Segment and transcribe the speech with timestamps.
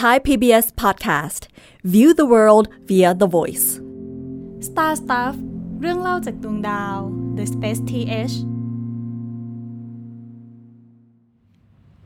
[0.00, 1.42] Thai PBS podcast.
[1.94, 3.66] View the world via the voice.
[4.68, 5.34] Star Stuff
[5.80, 6.96] เรื่องเล่าจากดวงดาว
[7.36, 8.34] The Space TH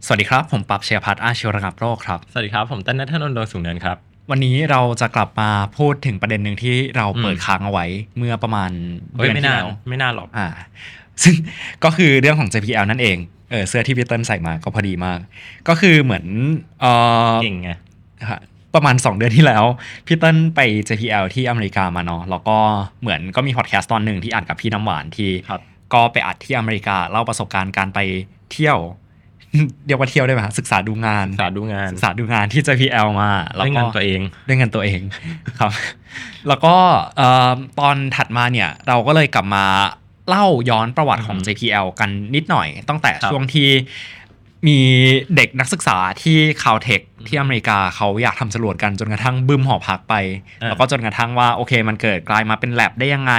[0.07, 3.97] สวัสดีครับ ผมปับเชียพัฒน์อาชีวระงับโรคครับ สวัสดีครับ ผมเต้นนัทนนท์ดวงสูงเนินครับ
[4.31, 7.87] วันนี้เราจะกลับมาพูดถึงประเด็นหนึ่งที่เราเปิดอืมค้างเอาไว้
[8.17, 8.71] เมื่อประมาณ
[9.15, 10.47] เฮ้ยเดือนไม่ที่นานแล้วไม่นานหรอกอ่า
[11.23, 11.35] ซึ่ง
[11.85, 13.19] ก็คือเรื่องของ JPL นั่นเอง
[13.51, 15.19] เออเสื้อที่พี่เติ้ลใส่มาก็พอดีมาก
[15.69, 16.25] ก็คือเหมือน
[16.81, 16.87] เอ
[17.31, 17.84] อเก่งไงฮะ
[18.75, 19.65] ประมาณ 2 เดือนที่แล้ว
[20.07, 22.57] พี่เติ้ลไป JPL ที่อเมริกามาเนาะแล้วก็
[23.01, 25.61] เหมือนก็มีพอดแคสต์ตอนหนึ่งที่อ่านกับพี่น้ำหวานที่ครับ
[25.93, 27.99] ก็ไปอัดที่อเมริกาเล่าประสบการณ์การไป
[28.53, 28.79] เที่ยว
[29.87, 35.01] เรียกว่าเที่ยวได้ไหมฮะศึกษาดูงานศึกษาดูงานศึกษาดูงานที่ JPL มาแล้วได้ก็เงินตัวเองด้วยเงินตัวเอง
[35.59, 35.73] ครับ
[36.49, 36.75] แล้วก็
[37.17, 39.65] เอ่อตอนถัดมาเนี่ยเราก็เลยกลับมา
[40.29, 43.69] เล่าย้อนประวัติของอือฮึ JPL กันนิดหน่อยตั้งแต่ครับช่วงที่
[44.67, 44.79] มี
[45.37, 50.15] เด็กนักศึกษาที่คาวเทคที่อเมริกาเขาอยากทำจรวดกันจนกระทั่งบึ้มหอพักไป
[50.63, 53.35] อ่าแล้วก็จนกระทั่งว่าโอเค มันเกิดกลายมาเป็นแลบได้ยังไง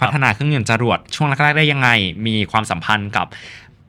[0.00, 1.88] พัฒนาเครื่องยนต์จรวดช่วงแรกๆได้ยังไง
[2.26, 3.26] มีความสัมพันธ์กับ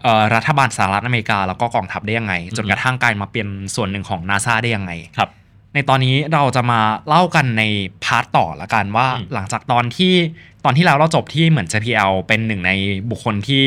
[0.04, 5.30] เอ่อรัฐบาลสหรัฐอเมริกาแล้วก็กองทัพได้ยังไง จนกระทั่งกลายมาเป็นส่วนหนึ่งของนาซาได้ยังไงครับ
[5.74, 7.64] ในตอนนี้เราจะมาเล่ากันใน
[8.04, 10.14] พาร์ตต่อละกันว่าอืมหลังจากตอนที่
[10.66, 12.72] ตอนที่แล้วเราจบที่เหมือน JPL เป็นหนึ่งใน
[13.10, 13.64] บุคคลที่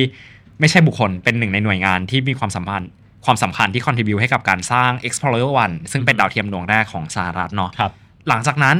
[0.60, 2.90] ไม่ใช่บุคคลเป็นหนึ่งในหน่วยงานที่มีความสัมพันธ์
[3.24, 7.92] ความสำคัญที่ contribu ให้กับการสร้าง Explorer 1 ซึ่งเป็นดาวเทียมดวงแรกของสหรัฐเนาะครับ
[8.28, 8.76] หลังจากนั้น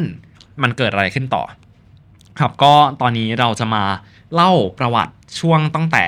[0.63, 1.43] มันเกิดอะไรขึ้นต่อ
[2.39, 3.85] ครับก็ตอนนี้เราจะมา
[4.35, 6.07] เล่าประวัติช่วงตั้งแต่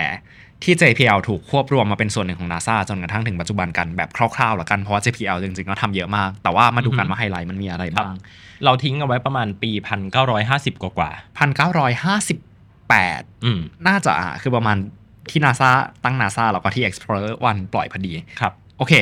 [0.62, 8.18] ที่ JPL ถูกควบรวมมาเป็นส่วนหนึ่งของ NASA จนกระทั่งถึงปัจจุบันกันแบบคร่าวๆละกันเพราะว่า JPL จริงๆก็ทำเยอะมาก แต่ว่ามาดูกันอือฮึว่าไฮไลท์มันมีอะไรครับบ้าง
[8.64, 9.70] เราทิ้งเอาไว้ประมาณปี
[10.26, 11.10] 1950 กว่ากว่า
[12.20, 14.76] 1958ๆอืม น่าจะอะคือประมาณ
[15.30, 15.70] ที่ NASA
[16.04, 18.92] ตั้ง NASA แล้วก็ที่ Explorer 1 ปล่อยพอดีครับโอเค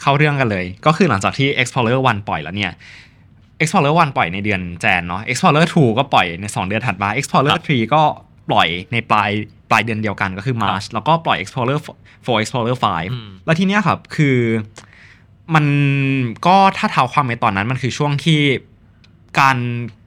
[0.00, 2.72] เข้าเรื่องกันเลย ก็คือหลังจากที่ Explorer 1 ปล่อยแล้วเนี่ย
[3.60, 8.02] Explorer 1 ปล่อยในเดือนแจนเนาะ Explorer 2 ก็ปล่อยใน 2 เดือนถัดมา Explorer ครับ3ก็
[8.50, 9.30] ปล่อยในปลาย
[9.70, 11.78] ปลายเดือนเดียวกันก็คือ March แล้วก็ปล่อย Explorer
[12.26, 12.76] 4 Explorer
[13.12, 14.38] อืม5แล้วทีเนี้ยครับคือ
[15.54, 15.66] มัน
[16.46, 18.40] ก็ถ้าเท้าความในตอนนั้นมันคือช่วงที่
[19.40, 19.56] การ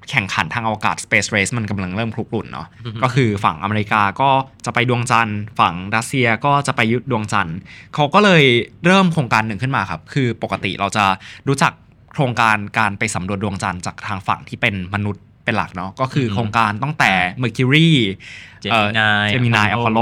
[0.10, 4.30] แข่งขันทางอวกาศ Space Race มันกำลังเริ่มคลุกรุ่นเนาะอือฮึก็คือฝั่งอเมริกาก็
[4.66, 7.58] จะไปดวงจันทร์ ฝั่งรัสเซียก็จะไปยึดดวงจันทร์
[7.96, 8.44] เขาก็เลย
[8.86, 11.06] เริ่มโครงการหนึ่งขึ้นมาครับ คือปกติเราจะ
[11.48, 11.74] รู้จัก
[12.14, 17.12] โครงการการไปสำรวจดวงจันทร์จากทางฝั่งที่เป็นมนุษย์เป็นหลักเนาะก็คืออืมโครงการตั้งแต่
[17.42, 17.90] Mercury
[18.64, 20.00] Gemini เจมินายอ Apollo พอลโล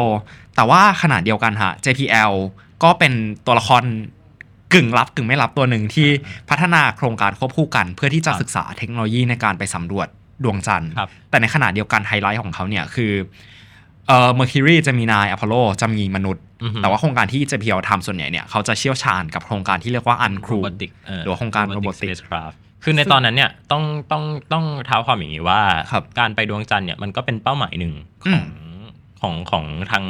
[0.55, 2.33] แต่ว่าขนาดเดียวกันฮะ JPL
[2.83, 3.13] ก็เป็น
[3.45, 3.83] ตัวละคร
[4.73, 6.09] กึ่งลับกึ่งไม่ลับตัวหนึ่งที่
[6.49, 10.07] พัฒนาโครงการควบคู่กัน เพื่อที่จะครับศึกษาเทคโนโลยีในการไปสำรวจ
[10.43, 13.13] ดวงจันทร์ครับแต่ในขณะเดียวกันไฮไลท์ของเขาเนี่ยคือ
[14.07, 24.23] เอ่อ Mercury Gemini อพอลโลจะมีมนุษย์อือฮึแต่ว่าโครงการที่ JPL ทำส่วนใหญ่เนี่ยเขาจะเชี่ยวชาญกับโครงการที่เรียกว่า uncrew Robotic เหรือว่าโครงการ robotic spacecraft คือในตอนนั้นเนี่ยต้องต้อง
[24.53, 25.61] ต้องเท้าความอย่างนี้ว่า
[25.91, 27.93] ครับการไปดวงจันทร์เนี่ยมันก็เป็นเป้าหมายหนึ่ง
[28.27, 28.43] อืขอมง
[29.21, 30.05] ของของทั้ง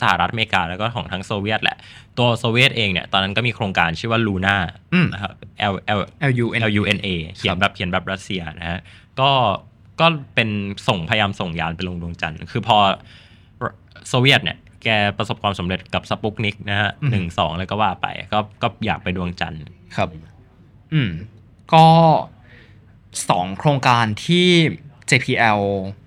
[0.00, 1.76] สหรัฐอเมริกาแล้วก็ของทั้งโซเวียตแหละ
[2.18, 4.56] ตัวโซเวียตเองเนี่ยตอนนั้นก็มีโครงการชื่อว่าลูน่า
[4.94, 5.32] อืมนะครับ
[5.72, 6.00] L L
[6.30, 8.80] LU L U N A เขียนแบบเขียนแบบรัสเซียนะฮะ
[9.20, 9.30] ก็
[10.00, 10.48] ก็เป็น
[10.88, 12.76] ส่งพยายามส่งยานไปลงดวงจันทร์คือพอ
[14.08, 19.64] โซเวียตเนี่ยแกประสบความสำเร็จกับสปุกนิกนะฮะอืมหนึ่งสองแล้วก็ว่าไปก็ก็อยากไปดวงจันทร์
[19.96, 20.08] ครับ
[20.92, 21.10] อืม
[21.72, 21.84] ก็
[23.28, 24.48] สองโครงการที่
[25.10, 25.60] JPL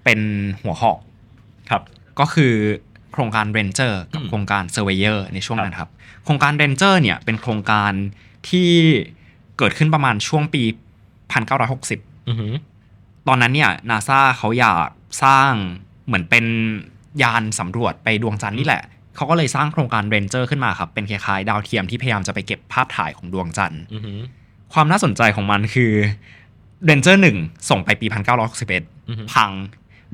[0.03, 0.19] เป็น
[0.61, 0.99] หัวหอก
[1.69, 1.81] ครับ
[2.19, 2.53] ก็คือ
[3.11, 5.89] โครงการ Ranger กับอืมโครงการ Surveyor ในช่วงนั้นครับ
[6.23, 7.91] โครงการ Ranger เนี่ยเป็นโครงการ
[8.49, 8.69] ที่
[9.57, 10.63] เกิดขึ้นประมาณช่วงปี
[11.45, 12.53] 1960อือหือ
[13.27, 14.87] ตอนนั้นเนี่ยนาซาเขาอยาก
[15.23, 15.51] สร้าง
[16.05, 16.45] เหมือนเป็น
[17.23, 18.83] ยานสำรวจไปดวงจันทร์นี่แหละ
[19.15, 24.19] เขาก็เลยสร้างโครงการ Ranger ขึ้นมาครับ เป็นคล้ายๆดาวเทียมที่พยายามจะไปเก็บภาพถ่ายของดวงจันทร์อือหือ
[24.73, 25.93] ความน่าสนใจของมันคือ
[26.89, 29.51] Ranger 1ส่งไปปีอือฮึ1961 พัง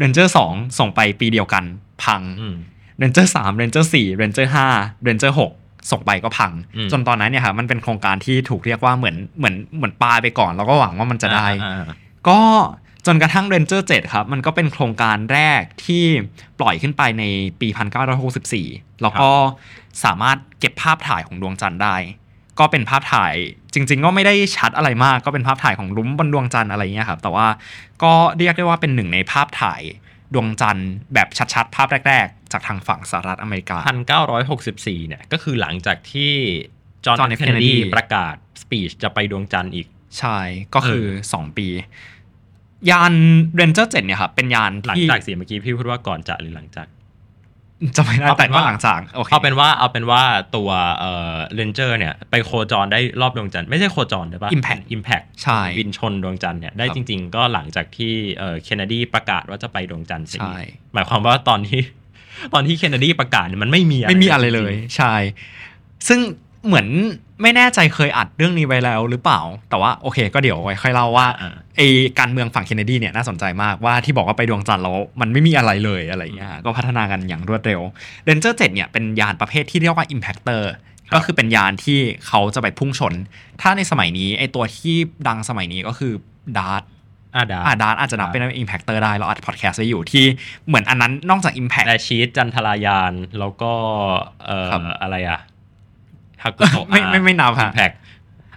[0.02, 1.64] Ranger 2ส่งไปปีเดียวกัน
[2.06, 2.56] พังอืม
[3.02, 11.96] Ranger 3 Ranger 4 Ranger 5 Ranger 6ส่งไปก็พังอืมจนตอนนั้นเนี่ยครับมันเป็นโครงการที่ถูกเรียกว่าเหมือนเหมือนเหมือนปลายไปก่อนแล้วก็หวังว่ามันจะได้อ่าอ่า
[12.28, 12.40] ก็
[13.06, 16.04] จนกระทั่ง Ranger 7 ครับ มันก็เป็นโครงการแรกที่
[16.60, 17.24] ปล่อยขึ้นไปใน
[17.62, 17.68] ปี
[18.36, 19.30] 1964 แล้วก็
[20.04, 21.96] สามารถเก็บภาพถ่ายของดวงจันทร์ได้
[22.60, 23.34] ก็เป็นภาพถ่าย
[23.74, 27.48] จริง ๆ ก็ไม่ได้ชัดอะไรมาก ก็เป็นภาพถ่ายของหลุ้มบนดวงจันทร์อะไรเงี้ยครับ แต่ว่า
[28.04, 29.82] ก็เรียกได้ว่าเป็นหนึ่งในภาพถ่าย
[30.34, 36.34] ดวงจันทร์แบบชัดๆ ภาพแรก ๆ จากทางฝั่งสหรัฐอเมริกาพันเก้าร้อยหกสิบสี่เนี่ย ก็คือหลังจากที่
[37.06, 37.40] จอห์น John เอ F.
[37.40, 39.88] ฟเคนเนดี Kennedy ประกาศสปีชจะไปดวงจันทร์อีก
[40.20, 40.38] ใช่
[40.76, 41.68] ก็คือ 2 ปี
[42.90, 43.14] ยาน
[43.60, 46.88] Ranger 7เนี่ยครับเป็นยานหลังที่จากเสียงเมื่อกี้พี่พูดว่าก่อนจะหรือหลังจาก
[47.98, 50.22] จะไม่ได้ แต่เอาเป็นว่าว่าหลังจากโอเคเอาเป็นว่าเอาเป็นว่า
[50.56, 50.70] ตัว
[51.00, 60.58] เอ่อเรนเจอร์เนี่ยไปโคจรได้รอบดวงจันทร์ไม่ใช่โคจรได้ปะ impact impact ใช่บินชนดวงจันทร์เนี่ยได้ครับจริง ๆ ก็หลังจากที่เอ่อเคนเนดีประกาศว่าจะไปดวงจันทร์เสียใช่
[60.94, 61.82] หมายความว่าตอนที่
[62.54, 65.14] ตอนที่เคนเนดีประกาศเนี่ยมันไม่มีไม่มีอะไรเลยจงใช่
[66.08, 66.20] ซึ่ง
[66.68, 66.88] เหมือน
[67.42, 71.82] ไม่แน่ใจเคยอัดเรื่องนี้ไว้แล้วหรือเปล่า แต่ว่าโอเค ก็เดี๋ยวไว้ค่อยเล่าว่าอ่าไอ
[72.20, 77.82] การเมืองฝั่งเคนเนดีเนี่ยน่าสนใจมากว่าที่บอกว่าไปดวงจันทร์แล้วมันไม่มีอะไรเลยอะไรอย่างเงี้ยก็พัฒนากันอย่างรวดเร็ว
[78.26, 80.64] เรนเจอร์เจ็ดเนี่ยเป็นยานประเภทที่เรียกว่า impactor
[81.14, 83.14] ก็คือเป็นยานที่เขาจะไปพุ่งชน
[83.62, 84.96] ถ้าในสมัยนี้ไอตัวที่
[85.28, 86.14] ดังสมัยนี้ก็คือ
[86.58, 86.80] DART
[87.36, 90.26] อ่า DART อ่า DART อาจจะนับเป็น impactor ได้เราอัดพอดแคสต์ไว้อยู่ที่
[90.68, 93.72] เหมือนอันนั้นนอกจาก Impact แดชีตจันทรายาน แล้วก็
[94.46, 95.40] เอ่อครับอะไรอะ
[96.44, 97.92] ฮากุโตะไม่ไม่ไม่นับ impact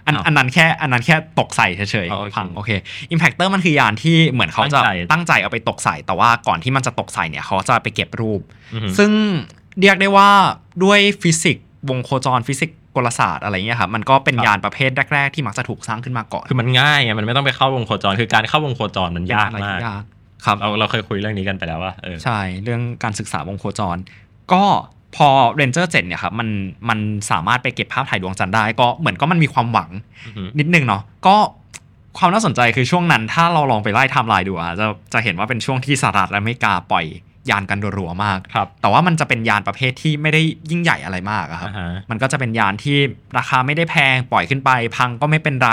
[0.05, 2.71] อันอ้าวอันนั้นแค่อันนั้นแค่ตกใส่เฉยอ๋อโอเคๆพังโอเค
[3.13, 8.41] impactor มันคือยานที่เหมือนเขาจะตั้งใจตั้งใจเอาไปตกใส่ แต่ว่าก่อนที่มันจะตกใส่เนี่ยเขาจะไปเก็บรูป
[8.73, 9.11] อือฮึซึ่ง
[9.79, 10.29] เรียกได้ว่า
[10.83, 20.03] ด้วยฟิสิกส์วงโคจรฟิสิกส์กลศาสตร์อะไรเงี้ยครับมันก็เป็นยานประเภทแรก ๆ ที่มักจะถูกสร้างขึ้นมาก่อน คือมันง่ายไงมันไม่ต้องไปเข้าวงโคจร คือการเข้าวงโคจรมันยากเป็นอะไรมากที่ยาก
[20.45, 23.97] ครับเราเราเคยคุยเรื่องนี้กันไปแล้วว่าเออใช่เรื่องการศึกษาวงโคจร
[24.53, 24.63] ก็
[25.15, 25.27] พอ
[25.59, 26.49] Ranger 7เนี่ยครับมัน
[26.89, 26.99] มัน
[27.31, 29.89] สามารถไปเก็บภาพถ่ายดวงจันทร์ได้ ก็เหมือนก็มันมีความหวัง
[30.25, 31.35] อือฮึนิดนึงเนาะก็
[32.17, 37.05] ความน่าสนใจคือช่วงนั้นถ้าเราลองไปไล่ไทม์ไลน์ดูอะจะจะเห็นว่าเป็นช่วงที่สหรัฐและอเมริกาปล่อย
[37.49, 42.97] ยานกันรัวๆมากครับแต่ว่ามันจะเป็นยานประเภทที่ไม่ได้ยิ่งใหญ่อะไรมากอะครับอ่าฮะมันก็จะเป็นยานที่
[43.37, 45.71] ราคาไม่ได้แพงปล่อยขึ้นไป พังก็ไม่เป็นไร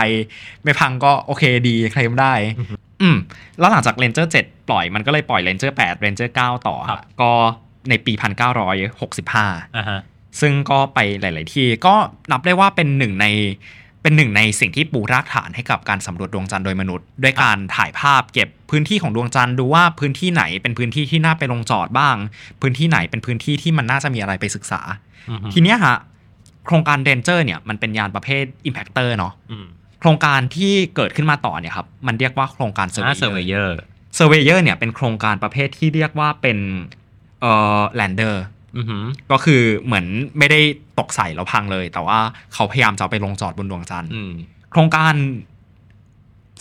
[0.65, 2.33] ไม่พังก็โอเคดีเคลมได้
[3.03, 3.17] อืม
[3.59, 7.33] แล้วหลังจาก Ranger 7 ปล่อยมันก็เลยปล่อย Ranger 8 Ranger 9 ต่อครับก็
[7.89, 8.13] ในปี
[8.95, 10.01] 1965อ่าฮะ
[10.41, 11.95] ซึ่งก็ไปหลาย ๆ ที่ก็
[12.31, 13.27] นับได้ว่าเป็นหนึ่งใน
[14.03, 22.17] เป็นหนึ่งในสิ่งที่ปูรากฐานให้กับการสำรวจดวงจันทร์โดยมนุษย์ ด้วยการถ่ายภาพเก็บพื้นที่ของดวงจันทร์ดูว่าพื้นที่ไหนเป็นพื้นที่ที่น่าไปลงจอดบ้าง
[22.63, 24.81] พื้นที่ไหนเป็นพื้นที่ที่มันน่าจะมีอะไรไปศึกษา
[25.31, 25.97] อือฮึทีเนี้ยฮะ
[26.67, 29.67] โครงการ Ranger เนี่ยมันเป็นยานประเภท Impactor เนาะอืม
[30.01, 33.79] โครงการที่เกิดขึ้นมาต่อเนี่ยครับมันเรียกว่าโครงการอ่าเซอร์เว Surveyor เยอร์
[34.19, 36.59] Surveyor เนี่ยเป็นโครงการประเภทที่เรียกว่าเป็น
[37.43, 38.35] เอ่อ Lander
[38.77, 38.99] อือฮึ
[39.31, 40.07] ก็คือเหมือน
[40.39, 40.61] ไม่ได้
[40.99, 42.19] ตกใส่แล้วพังเลย แต่ว่า
[42.55, 44.33] เขาพยายามจะเอาไปลงจอดบนดวงจันทร์อืม
[44.71, 45.15] โครงการ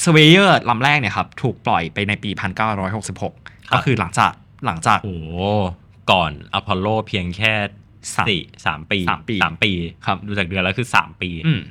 [0.04, 2.30] Surveyor ลำแรกเนี่ยครับ ถูกปล่อยไปในปี
[3.02, 4.32] 1966 ก็คือหลังจาก
[4.66, 5.40] หลังจากโอ้โห
[6.12, 7.54] ก่อนอพอลโลเพียงแค่
[8.16, 9.72] สามสี่สามปีสามปีสามปี
[10.06, 11.62] ครับดูจากเดือนแล้วคือสามปีอืม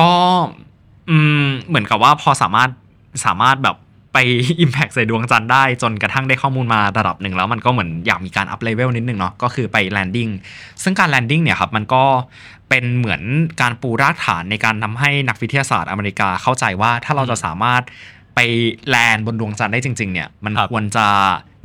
[0.00, 0.10] ก็
[1.10, 2.70] อืมเหมือนกับว่าพอสามารถ
[3.24, 3.76] สามารถแบบ
[4.12, 4.18] ไป
[4.64, 10.28] impact ใส่ดวงจันทร์ได้จนกระทั่งได้ข้อมูลมาระดับหนึ่งแล้วมันก็เหมือนอยากมีการ up level นิดนึงเนาะก็คือไป landing
[10.82, 12.04] ซึ่งการ landing เนี่ยครับมันก็
[12.68, 13.22] เป็นเหมือน
[13.60, 17.82] การปูรากฐานในการทำให้นักวิทยาศาสตร์อเมริกาเข้าใจว่าถ้าเราจะสามารถ
[18.34, 18.40] ไป
[18.88, 21.06] land บนดวงจันทร์ได้จริง ๆ เนี่ย มันครับควรจะ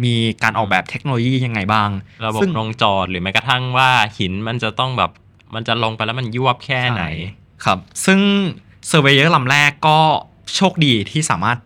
[0.03, 0.13] มี
[0.44, 1.89] การออกแบบเทคโนโลยียังไงบ้าง
[2.25, 5.12] ระบบช่วงลงจอดหรือแม้กระทั่งว่าหินมันจะต้องแบบ
[5.56, 7.03] มันจะลงไปแล้วมันยวบแค่ไหน
[7.65, 8.19] ครับ ซึ่ง
[8.88, 10.00] เซอร์เวเยอร์ลำแรกก็
[10.56, 11.57] โชคดีที่สามารถ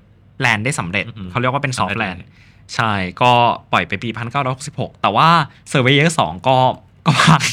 [0.42, 2.38] land ได้สำเร็จอือหือเขาเรียกว่าเป็น soft land สำเร็จ
[2.76, 2.92] ใช่
[3.22, 3.32] ก็
[3.72, 4.10] ปล่อยไปปี
[4.56, 5.30] 1966 แต่ว่า
[5.70, 6.58] เซอร์เวเยอร์สองก็
[7.06, 7.44] ก็พัง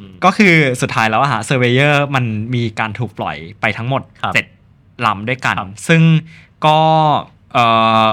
[0.00, 2.24] อืมก็คือสุดท้ายแล้วอะฮะเซอร์เวเยอร์มัน
[2.54, 4.46] มีการถูกปล่อยไปทั้งหมดครับเจ็ด
[5.06, 6.02] ลำด้วยกันครับซึ่ง
[6.66, 6.78] ก็
[7.52, 7.66] เอ่
[8.04, 8.06] อ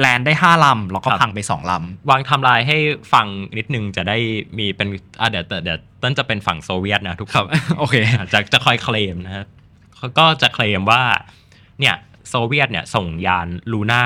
[0.00, 1.72] แลนได้ห้าลำแล้วก็ครับพังไปสองล
[2.10, 2.76] วางไทำลายให้
[3.12, 3.26] ฟัง
[3.58, 4.18] นิดนึงจะได้
[4.58, 4.88] มีเป็น
[5.20, 7.46] อะเดี๋ยวเดี๋ยวเต้นจะเป็นฝั่งโซเวียตนะทุกำคน
[7.78, 9.46] โอเคอะจะจะคอยเคลมนะครับ
[9.96, 11.02] เขาก็จะเคลมว่า
[11.80, 11.96] เนี่ย
[12.28, 14.02] โซเวียตเนี่ยส่งยานลูน่า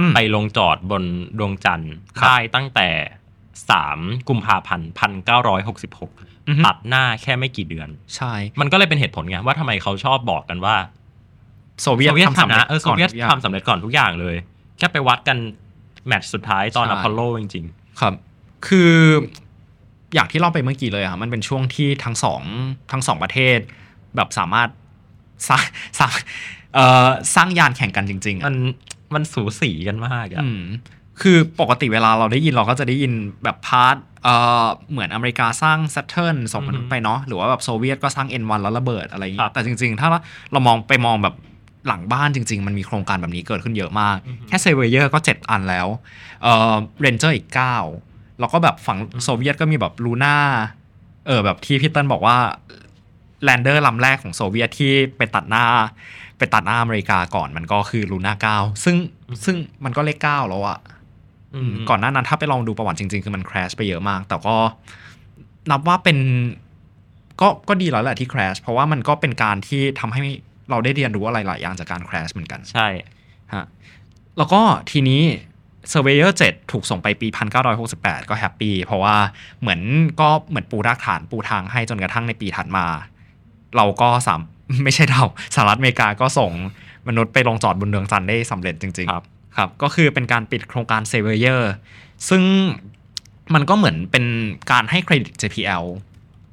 [0.00, 1.02] อืม9ไปลงจอดบน
[1.38, 2.88] ดวงจันทร์ครับได้ตั้งแต่
[3.58, 4.88] 3 กุมภาพันธ์
[5.46, 10.76] 1966อือฮึตัดหน้าแค่ไม่กี่เดือน ใช่ มันก็เลยเป็นเหตุผลไงว่าทำไมเขาชอบบอกกันว่า
[11.82, 14.36] โซเวียตโซเวียตทำสำทำเร็จนะเออโซเวียตก่อนทุกอย่างทำสำเร็จก่อนทุกอย่างเลย
[14.78, 15.38] แค่ไปวัดกัน
[16.06, 17.64] แมตช์สุดท้ายตอนใช่อพอลโลจริง
[18.00, 18.14] ครับ
[18.66, 18.94] คือ
[20.14, 22.42] อย่างที่เล่าไปเมื่อกี้เลยอะมันเป็นช่วงที่ทั้งสอง
[22.92, 23.58] ทั้งสองประเทศ
[24.16, 24.68] แบบสามารถ
[25.48, 25.64] สร้าง
[26.00, 26.12] สร้าง
[26.74, 28.56] เอ่อสร้างยานแข่งกันจริงๆๆอะมัน
[29.14, 30.62] มันสูสีกันมากอะอืม
[31.20, 33.12] คือปกติเวลาเราได้ยินเราก็จะได้ยิน
[33.44, 34.34] แบบ part เอ่
[34.64, 40.08] อเหมือนอเมริกาสร้าง Saturn ส่งมนุษย์ไปเนาะหรือว่าแบบโซเวียตก็สร้าง N1 แล้วระเบิดอะไรอย่างครัเงี้บแต่จริง ๆ ถ้า
[40.52, 41.34] เรามองไปมองแบบ
[41.86, 44.16] หลังบ้านจริง ๆ มันมีโครงการแบบนี้เกิดขึ้นเยอะมาก
[44.48, 45.88] แค่เซอร์เวเยอร์ก็ 7 อันแล้ว
[46.42, 47.48] เอ่อเรนเจอร์อีก
[47.92, 50.36] 9 แล้วก็แบบฝั่งโซเวียตก็มีแบบลูน่า
[51.26, 52.36] เออแบบที่พี่เติ้ลบอกว่า
[53.44, 55.64] lander ลำแรกของโซเวียตที่ไปตัดหน้า
[56.40, 58.96] ไปตัดหน้าอเมริกาก่อนมันก็คือลูน่าเก้าซึ่ง
[59.44, 60.78] ซึ่งมันก็เลขเก้าแล้วอะ
[61.54, 64.56] อืมก่อนหน้านั้นถ้าไปลองดูประวัติจริง ๆ คือมัน crash ไปเยอะมาก แต่ก็
[65.70, 66.18] นับว่าเป็น
[67.40, 70.22] ก็ก็ดีแล้วแหละที่ crash เพราะว่ามันก็เป็นการที่ทำให้
[70.70, 72.88] เราได้เรียนรู้อะไรหลายอย่างจากการ crash เหมือนกันใช่
[73.54, 73.64] ฮะ
[74.38, 75.22] แล้วก็ทีนี้
[75.92, 77.28] Surveyor 7 ถูกส่งไปปี
[77.78, 79.16] 1968 ก็แฮปปี้เพราะว่า
[79.60, 79.80] เหมือน
[80.20, 82.86] ก็เหมือนปูรากฐานปูทางให้จนกระทั่งในปีถัดมา
[83.76, 84.40] เราก็สาม
[84.84, 85.22] ไม่ใช่เรา
[85.54, 86.52] สหรัฐอเมริกาก็ส่ง
[87.08, 89.24] มนุษย์ไปลงจอดบนดวงจันทร์ได้สำเร็จจริง ๆ ครับ
[89.56, 91.62] ครับ ก็คือเป็นการปิดโครงการ Surveyor
[92.28, 92.42] ซึ่ง
[93.54, 94.24] มันก็เหมือนเป็น
[94.70, 95.84] การให้เครดิต JPL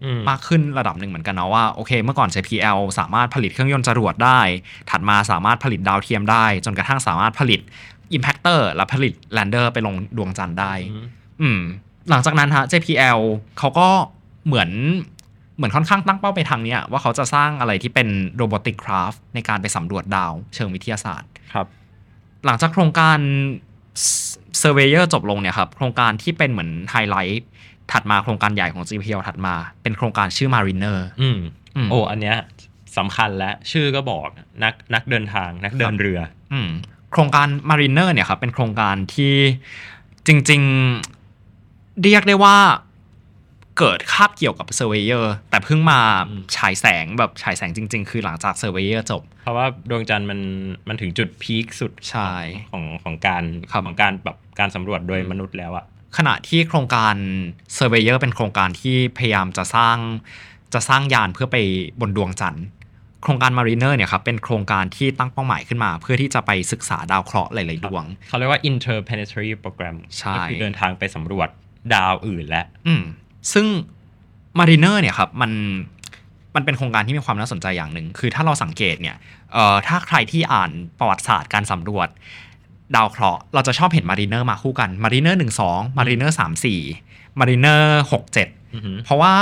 [0.04, 4.40] อืมมากขึ้นระดับหนึ่งเหมือนกันนะว่าโอเค เมื่อก่อน JPL สามารถผลิตเครื่องยนต์จรวดได้
[4.90, 7.60] ถัดมาสามารถผลิตดาวเทียมได้ จนกระทั่งสามารถผลิต
[8.16, 10.74] Impactor และผลิต Lander ไปลงดวงจันทร์ได้
[11.42, 11.60] อืม
[12.10, 13.20] หลังจากนั้นฮะ JPL
[13.58, 13.88] เขาก็
[14.46, 14.70] เหมือน
[15.58, 18.08] เหมือนค่อนข้างตั้งเป้าไปทางเนี้ยว่าเขาจะสร้างอะไรที่เป็น
[18.42, 21.68] robotic craft ในการไปสำรวจดาวเชิงวิทยาศาสตร์ครับ
[22.46, 23.18] หลังจากโครงการ
[24.62, 27.48] Surveyor จบลงเนี่ยครับโครงการที่เป็นเหมือนไฮไลท์
[27.92, 31.40] ถัดมาโครงการใหญ่ของ JPL ถัดมา เป็นโครงการชื่อ Mariner อืม
[31.76, 32.38] อืมโอ้อันเนี้ย
[32.98, 34.28] สำคัญและชื่อก็บอก
[34.64, 36.20] นักนักเดินทางนักเดินเรือ
[36.54, 36.70] อืม
[37.12, 39.36] โครงการ Mariner เนี่ยครับเป็นโครงการที่
[40.28, 40.62] จริง
[41.28, 42.58] ๆ เรียกได้ว่า
[43.80, 50.40] เกิดคาบเกี่ยวกับ Surveyor แต่เพิ่งมาอืมฉายแสงแบบฉายแสงจริง ๆ คือหลังจาก Surveyor จบ เพราะว่าดวงจันทร์มัน
[50.88, 52.32] มันถึงจุดพีคสุดใช่
[52.72, 55.86] ของของการครับของการแบบการสำรวจโดยมนุษย์แล้วอะ
[56.18, 57.16] ขณะที่โครงการ
[57.78, 59.98] Surveyor เป็นโครงการที่พยายามจะสร้าง
[60.74, 61.58] จะสร้างยานเพื่อไป
[62.02, 62.66] บนดวงจันทร์
[63.24, 71.50] โครงการ Mariner เนี่ยครับเป็นโครงการที่ตั้งเป้าหมายขึ้นมา เพื่อที่จะไปศึกษาดาวเคราะห์หลาย ๆ ดวง เขาเรียกว่า interplanetary program ใช่ก็คือเดินทางไปสำรวจ
[71.94, 73.04] ดาวอื่นและอืม
[73.54, 73.66] ซึ่ง
[74.60, 75.52] Mariner เนี่ยครับมัน
[76.56, 79.16] มันเป็นโครงการที่มีความน่าสนใจอย่างหนึ่ง คือถ้าเราสังเกตเนี่ย
[79.54, 82.08] เอ่อถ้าใครที่อ่านประวัติศาสตร์การสำรวจ
[82.96, 86.64] ดาวเคราะห์เราจะชอบเห็น Mariner มาคู่กัน Mariner 1 2 Mariner 3
[86.96, 89.34] 4 Mariner 6 7อือหือเพราะว่า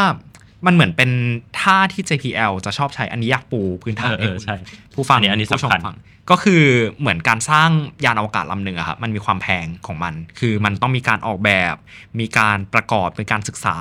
[0.65, 1.12] มันเหมือนเป็น
[1.60, 4.55] ท่าที่ JPL จะชอบใช้อันนี้อยากปูพื้นฐานเออเออใช่
[4.93, 5.98] ผู้ฟังอันนี้อันนี้ผู้ชมสำคัญฟัง
[6.29, 6.63] ก็คือ
[7.00, 7.69] เหมือนการสร้าง
[8.05, 11.75] ยานอวกาศลำหนึ่งอะครับมันมีความแพงของมัน คือมันต้องมีการออกแบบ
[12.19, 13.75] มีการประกอบมีการศึกษา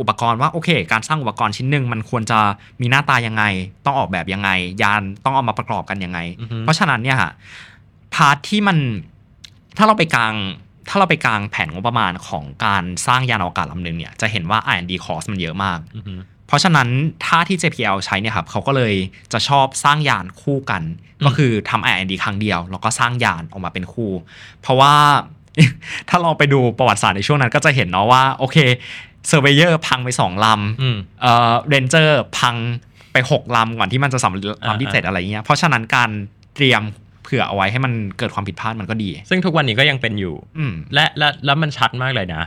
[0.00, 2.38] อุปกรณ์ว่าโอเค การสร้างอุปกรณ์ชิ้นหนึ่งมันควรจะ
[2.80, 3.44] มีหน้าตายังไง
[3.84, 4.50] ต้องออกแบบยังไง
[4.82, 7.32] ยานต้องเอามาประกอบกันยังไงอือฮึเพราะฉะนั้นเนี่ยฮะ
[8.14, 8.78] พาร์ทที่มัน
[9.76, 10.34] ถ้าเราไปกลาง
[10.88, 16.88] ถ้าเราไปกลางแผนงบประมาณของการสร้างยานอวกาศลำหนึ่งเนี่ยจะเห็นว่า R&D cost มันเยอะมากอือหือเพราะฉะนั้น
[17.24, 18.94] ท่าที่ JPL ใช้เนี่ยครับเขาก็เลย
[19.32, 20.82] จะชอบสร้างยานคู่กัน
[21.20, 24.12] อืมก็คือทำ R&D ครั้งเดียว แล้วก็สร้างยานออกมาเป็นคู่
[24.60, 24.94] เพราะว่า
[26.08, 28.56] ถ้าเราไปดูประวัติศาสตร์ในช่วงนั้นก็จะเห็นเนาะว่า โอเค
[29.28, 32.56] เซอร์เวเยอร์พังไปสองลำอืมเอ่อเรนเจอร์พัง
[33.12, 36.10] ไปหกลำก่อนที่มันจะสำเร็จอ่าลำที่เจ็ดอะไรเงี้ยเพราะฉะนั้นการ
[36.54, 42.42] เตรียมเผื่อเอาไว้ให้มันเกิดความผิดพลาดมันก็ดี ซึ่งทุกวันนี้ก็ยังเป็นอยู่อืมและและแล้วมันชัดมากเลยนะ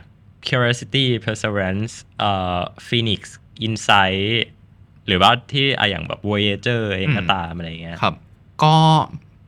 [0.47, 3.21] Curiosity Perseverance เอ่อ phoenix
[3.67, 4.29] insight
[5.07, 8.15] หรือว่าที่อะอย่างแบบ voyager เองก็อืมตามอะไรเงี้ยครับ
[8.63, 8.75] ก็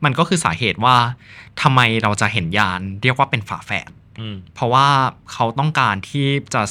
[0.05, 0.95] มันก็คือสาเหตุว่า
[1.61, 3.89] ทำไมเราจะเห็นยานเรียกว่าเป็นฝาแฝด
[4.19, 4.87] อืมเพราะว่า
[5.31, 6.61] เขาต้องการที่จะ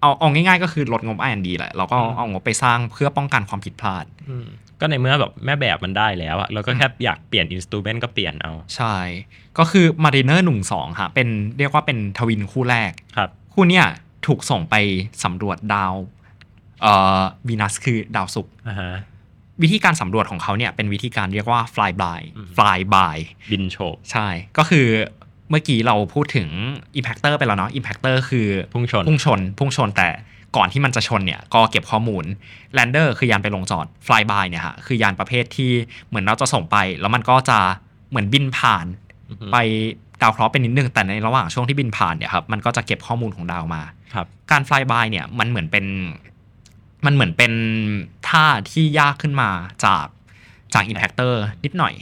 [0.00, 4.46] เอาเอาง่ายๆ ก็คือลดงบ R&D แหละแล้วก็อืมเอางบไปสร้างเพื่อป้องกันความผิดพลาดอืม
[4.80, 8.96] ก็ในเมื่อแบบแม่แบบมันได้แล้วอะเราก็แค่อยากเปลี่ยน instrument ก็เปลี่ยนเอา ใช่
[9.58, 13.86] ก็คือ Mariner 1 2ฮะเป็นเรียกว่าเป็นทวินคู่แรกครับคู่เนี้ย
[14.26, 14.74] ถูกส่งไป
[15.24, 15.94] สำรวจดาว
[16.82, 18.92] เอ่อวีนัสคือดาวศุกร์อ่าฮะ
[19.62, 23.16] วิธีการสำรวจของเขาเนี่ยเป็นวิธีการเรียกว่า fly by อืม fly by
[23.50, 24.26] บินโฉบใช่
[24.58, 24.86] ก็คือ
[25.50, 26.48] เมื่อกี้เราพูดถึง
[26.98, 30.08] impactor ไปแล้วเนาะ impactor คือพุ่งชนพุ่งชนพุ่งชนแต่
[30.56, 32.24] ก่อนที่มันจะชนเนี่ยก็เก็บข้อมูล
[32.76, 35.70] lander คือยานไปลงจอด fly by เนี่ยฮะคือยานประเภทที่
[36.08, 37.58] เหมือนเราจะส่งไป แล้วมันก็จะ
[38.10, 38.86] เหมือนบินผ่าน
[39.28, 39.56] อือฮึไป
[40.22, 43.82] ดาวเคราะห์เป็นนิดนึงแต่ในระหว่างช่วงที่บินผ่านเนี่ยครับมันก็จะเก็บข้อมูลของดาวมา
[44.14, 45.86] ครับการ fly by เนี่ยมันเหมือนเป็น
[47.06, 47.52] มันเหมือนเป็น
[48.28, 49.50] ท่าที่ยากขึ้นมา
[49.84, 50.06] จาก
[50.74, 51.94] จาก impactor นิดหน่อย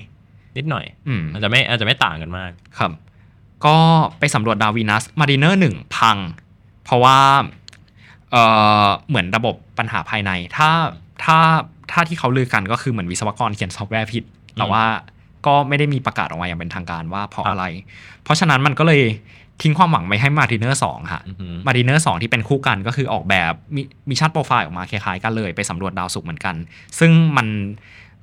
[0.57, 2.93] นิดหน่อยอืมอาจจะไม่อาจจะไม่ต่างกันมากครับ
[3.67, 3.77] ก็
[4.19, 6.17] ไปสำรวจดาววีนัสมารีเนอร์หนึ่งพัง
[6.85, 7.19] เพราะว่า
[8.33, 8.43] เอ่
[8.85, 10.71] อเหมือนระบบปัญหาภายใน ถ้า
[11.25, 11.39] ถ้า
[11.93, 14.25] ถ้าที่เขาลือกันก็คือเหมือนวิศวกรเขียนซอฟต์แวร์ผิด
[14.59, 14.85] แต่ว่า
[15.47, 17.65] ก็ไม่ได้มีประกาศออกมาอย่างเป็นทางการว่าเพราะครับอะไร
[18.25, 19.03] เพราะฉะนั้นมันก็เลย
[19.63, 26.55] ทิ้งความหวังไว้ให้มารีเนอร์สองฮะอือฮึมารีเนอร์สองที่เป็นคู่กันก็คือออกแบบมิ mission profile ออกมาคล้ายๆกันเลย ไปสำรวจดาวศุกร์เหมือนกัน
[26.99, 27.47] ซึ่งมัน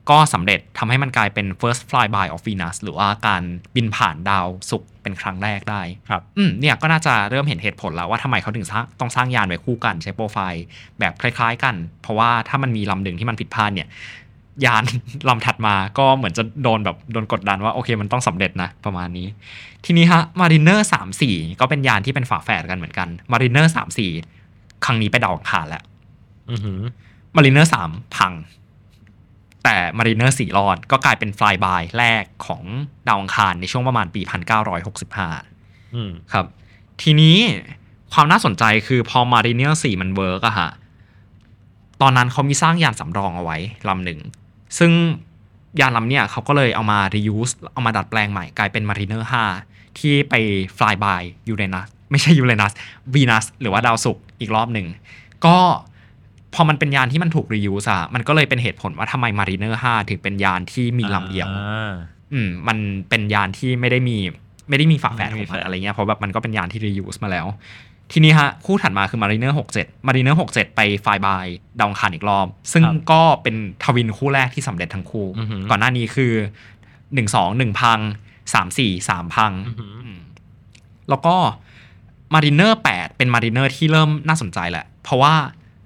[0.09, 3.43] ก็สำเร็จทำให้มันกลายเป็น first flyby of Venus หรือว่าการ
[3.75, 10.63] บินผ่านดาวศุกร์เป็นครั้งแรกได้ครับอืมเนี่ยก็น่าจะเริ่มเห็นเหตุผลแล้วว่าทำไมเขาถึงสร้างต้องสร้างยานไว้คู่กันใช้โปรไฟล์
[10.99, 13.87] แบบคล้ายๆกัน เพราะว่าถ้ามันมีลำหนึ่งที่มันผิดพลาดเนี่ย
[14.65, 14.83] ยาน
[15.29, 19.27] ลำถัดมาก็เหมือนจะโดนแบบโดนกดดันว่าโอเคมันต้องสำเร็จนะประมาณนี้
[19.85, 24.11] ทีนี้ฮะมาริเนอร์สามสี่ก็เป็นยานที่เป็นฝาแฝดกันเหมือนกันมาริเนอร์สามสี่
[24.85, 25.83] ครั้งนี้ไปดาวอังคารแล้ว
[26.51, 26.79] อือหือ
[27.35, 28.33] มาริเนอร์สามพัง
[29.63, 32.63] แต่มาริเนอร์สี่รอดก็กลายเป็น flyby แรกของ
[33.07, 34.21] ดาวอังคารในช่วงประมาณปี
[35.07, 36.45] 1965อืมครับ
[37.01, 37.37] ทีนี้
[38.13, 40.69] ความน่าสนใจคือพอ Mariner 4มัน work อะฮะ
[42.01, 43.57] ตอนนั้นเขามีสร้างยานสำรองเอาไว้
[43.89, 44.19] ลำหนึ่ง
[44.79, 44.91] ซึ่ง
[45.79, 49.23] ยานลำเนี่ยเขาก็เลยเอามา reuse เอามาดัดแปลงใหม่กลายเป็น Mariner
[49.59, 50.33] 5 ที่ไป
[50.77, 52.71] fly by ยูเรนัสไม่ใช่ยูเรนัส
[53.13, 54.87] วีนัสหรือว่าดาวศุกร์อีกรอบหนึ่ง
[55.45, 55.57] ก็
[56.53, 61.91] พอมันเป็นยานที่มันถูก reuse อะมันก็เลยเป็นเหตุผลว่าทำไม Mariner 5ถึงเป็นยานที่มีลำเดียวอ่า
[62.33, 62.77] อืมมัน
[63.09, 64.17] เป็นยานที่ไม่ได้มี
[64.69, 67.47] ไม่ได้มีฝาแฝดไม่ขมีองมันแฝดอะไรเงี้ยเพราะแบบมันก็เป็นยานที่ reuse มาแล้ว
[68.11, 71.45] ทีนี้ฮะ คู่ถัดมาคือ Mariner 67 Mariner 67 ไปไฟบาย
[71.79, 76.33] ดาวอังคารอีกรอบ ซึ่งก็เป็นทวินคู่แรกที่สำเร็จทั้งคู่ อือหือ ก่อนหน้านี้คือ
[76.83, 77.99] 1 2 1 พัง
[78.53, 80.19] 3 4 3 พัง อือหือ อืม
[81.09, 81.35] แล้วก็
[82.33, 85.33] Mariner 8 เป็น Mariner ที่เริ่มน่าสนใจแหละ เพราะว่า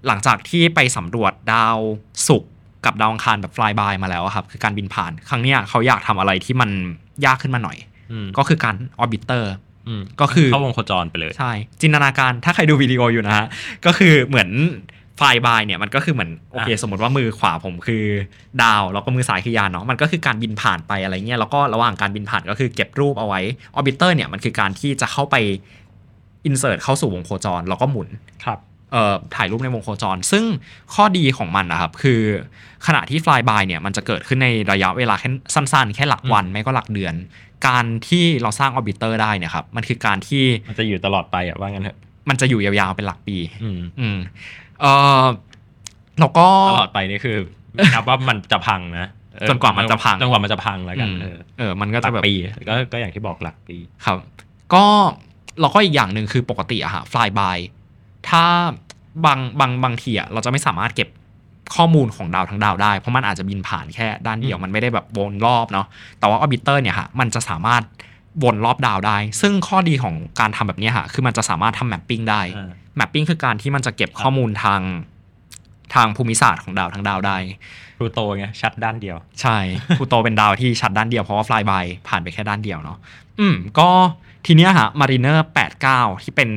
[0.08, 1.78] หลังจากที่ไปสำรวจดาว
[2.28, 2.52] ศุกร์
[2.86, 6.70] กับดาวอังคารแบบ fly by มาแล้วอะครับ คือการบินผ่าน ครั้งเนี้ยเขาอยากทำอะไรที่มัน
[7.26, 7.78] ยากขึ้นมาหน่อย
[8.12, 9.44] อืมก็คือการ orbiter
[9.88, 11.52] อืมก็คือเข้าวงโคจรไปเลย ใช่
[11.82, 13.46] จินตนาการถ้าใครดูวิดีโออยู่นะฮะ
[13.86, 14.50] ก็คือเหมือน
[15.18, 18.04] ไฟบายเนี่ยมันก็คือเหมือนโอเคอะสมมติว่ามือขวาผมคือ
[18.64, 23.42] ดาว แล้วก็มือซ้ายคือยานเนาะมันก็คือการบินผ่านไปอะไรเงี้ยแล้วก็ระหว่างการบินผ่านก็คือเก็บรูปเอาไว้
[23.76, 25.36] orbiter เนี่ยมันคือการที่จะเข้าไป
[26.46, 28.08] insert เข้าสู่วงโคจรแล้วก็หมุน
[28.46, 28.67] ครับเอ่อ
[29.36, 30.44] ถ่ายรูปในวงโคจร ซึ่ง
[30.94, 32.22] ข้อดีของมันนะครับ คือ
[32.88, 37.14] ขณะที่ fly by เนี่ยมันจะเกิดขึ้นในระยะเวลาแค่สั้นๆ แค่หลักวัน ไม่ก็หลักเดือน
[37.68, 41.98] การที่เราสร้างออร์บิเตอร์ได้เนี่ยครับ มันคือการที่ มันจะอยู่ตลอดไปอะว่างั้นเถอะ
[42.30, 44.18] มันจะอยู่ยาวๆเป็นหลักปี อืมอืม
[44.82, 44.86] เอ
[45.22, 45.26] อ
[46.20, 47.38] แล้วก็ตลอดไปนี่คือ
[47.74, 52.34] ไม่นับว่ามันจะพังนะเออจนกว่ามันจะพังจนกว่ามันจะพังแล้วกันอืมเออเออมันก็หลัจะกแบบปี
[52.70, 54.18] ก็ก็อย่างที่บอกหลักปีครับ
[54.74, 54.86] ก็
[55.62, 57.58] เราก็อีกอย่างหนึ่งคือปกติอะฮะ fly by
[58.30, 58.44] ถ้า
[59.26, 61.10] บางบางบางทีอะเราจะไม่สามารถเก็บ
[61.76, 65.88] ข้อมูลของดาวทั้งดาวได้ เพราะมันอาจจะบินผ่านแค่ด้านเดียวอืมมันไม่ได้แบบวนรอบเนาะ
[66.20, 67.84] แต่ว่า orbiter เนี่ยฮะมันจะสามารถ
[68.44, 74.82] วนรอบดาวได้ ซึ่งข้อดีของการทำแบบเนี้ยฮะคือมันจะสามารถทำ mapping ได้อ่า mapping คือการที่มันจะเก็บข้อมูลทาง
[75.94, 77.38] ทางภูมิศาสตร์ของดาวทั้งดาวได้
[77.98, 79.58] พลูโตไงชัดด้านเดียว ใช่
[79.98, 82.98] พลูโตเป็นดาวที่ชัดด้านเดียวเพราะว่า fly by ผ่านไปแค่ด้านเดียวเนาะ
[83.40, 83.90] อืมก็
[84.46, 85.38] ทีเนี้ยฮะ Mariner
[85.84, 86.50] 89ที่เป็น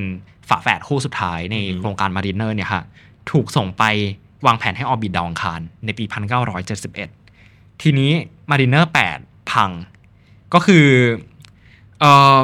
[0.48, 2.84] ฝาแฝดคู่สุดท้ายในอืมโครงการ Mariner เนี่ยฮะ
[3.30, 3.84] ถูกส่งไป
[4.46, 6.04] วางแผนให้ออร์บิทดาวอังคาร ในปี
[7.12, 8.10] 1971 ทีนี้
[8.50, 8.84] Mariner
[9.18, 9.70] 8พัง
[10.54, 10.86] ก็คือ
[12.00, 12.04] เอ
[12.36, 12.38] อ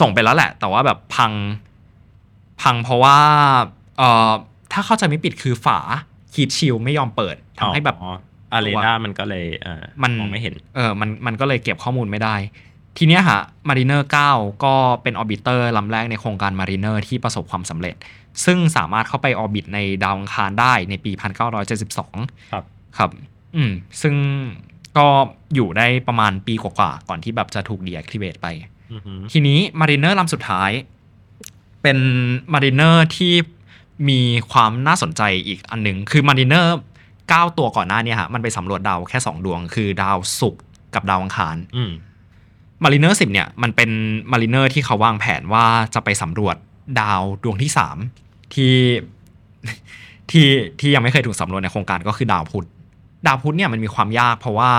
[0.00, 1.32] ส่งไปแล้วแหละ แต่ว่าแบบพัง
[2.62, 3.18] พังเพราะว่า
[3.98, 4.30] เออ
[4.72, 5.78] ถ้าเข้าใจไม่ผิดคือฝา
[6.34, 8.12] heat shield ไม่ยอมเปิดทำให้แบบอ๋อ
[8.52, 12.34] อารีนามันก็เลยเอ่อมันมองไม่เห็น เออ มัน มันก็เลยเก็บข้อมูลไม่ได้
[12.98, 17.94] ทีเนี้ยฮะ Mariner 9ก็เป็น orbiter ลำแรกในโครงการ Mariner ที่ประสบความสำเร็จ
[18.44, 21.12] ซึ่งสามารถเข้าไป orbit ในดาวอังคารได้ในปี
[21.76, 22.64] 1972 ครับ
[22.98, 23.10] ครับ
[23.56, 23.72] อืม
[24.02, 24.14] ซึ่ง
[24.96, 25.06] ก็
[25.54, 28.46] อยู่ได้ประมาณปีกว่าๆ ก่อนที่แบบจะถูก deactivate ไป
[28.92, 30.70] อือหือ ทีนี้ Mariner ลำสุดท้าย
[31.82, 31.98] เป็น
[32.52, 33.34] Mariner ที่
[34.08, 34.20] มี
[34.52, 36.66] ความน่าสนใจอีกอันหนึ่งคือ Mariner
[37.12, 40.62] 9ตัวก่อนหน้าเนี้ฮะมันไปสำรวจดาวแค่ 2 ดวง คือดาวศุกร์
[40.94, 41.92] กับดาวอังคาร อืม
[42.82, 43.90] Mariner 10เนี่ยมันเป็น
[44.32, 46.56] Mariner ที่เขาวางแผนว่าจะไปสำรวจ
[47.00, 47.70] ดาวดวงที่
[48.12, 48.76] 3ที่
[50.30, 50.46] ที่
[50.80, 52.66] ที่ยังไม่เคยถูกสำรวจในโครงการก็คือดาวพุธ
[53.26, 54.70] ดาวพุธเนี่ยมันมีความยากเพราะว่า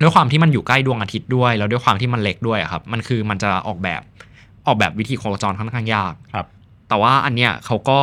[0.00, 4.02] ด้วยความที่มันอยู่ใกล้ดวงอาทิตย์ด้วย แล้วด้วยความที่มันเล็กด้วยอะครับมันคือมันจะออกแบบ
[4.66, 6.46] ออกแบบวิธีโคจรค่อนข้างยากครับ
[6.88, 7.98] แต่ว่าอันเนี้ยเขาก็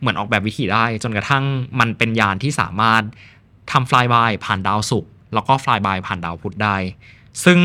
[0.00, 1.44] เหมือนออกแบบวิธีได้ จนกระทั่ง
[1.80, 3.02] มันเป็นยานที่สามารถ
[3.72, 6.76] ทำ fly by ผ่านดาวศุกร์แล้วก็ fly by ผ่านดาวพุธได้
[7.44, 7.58] ซึ่ง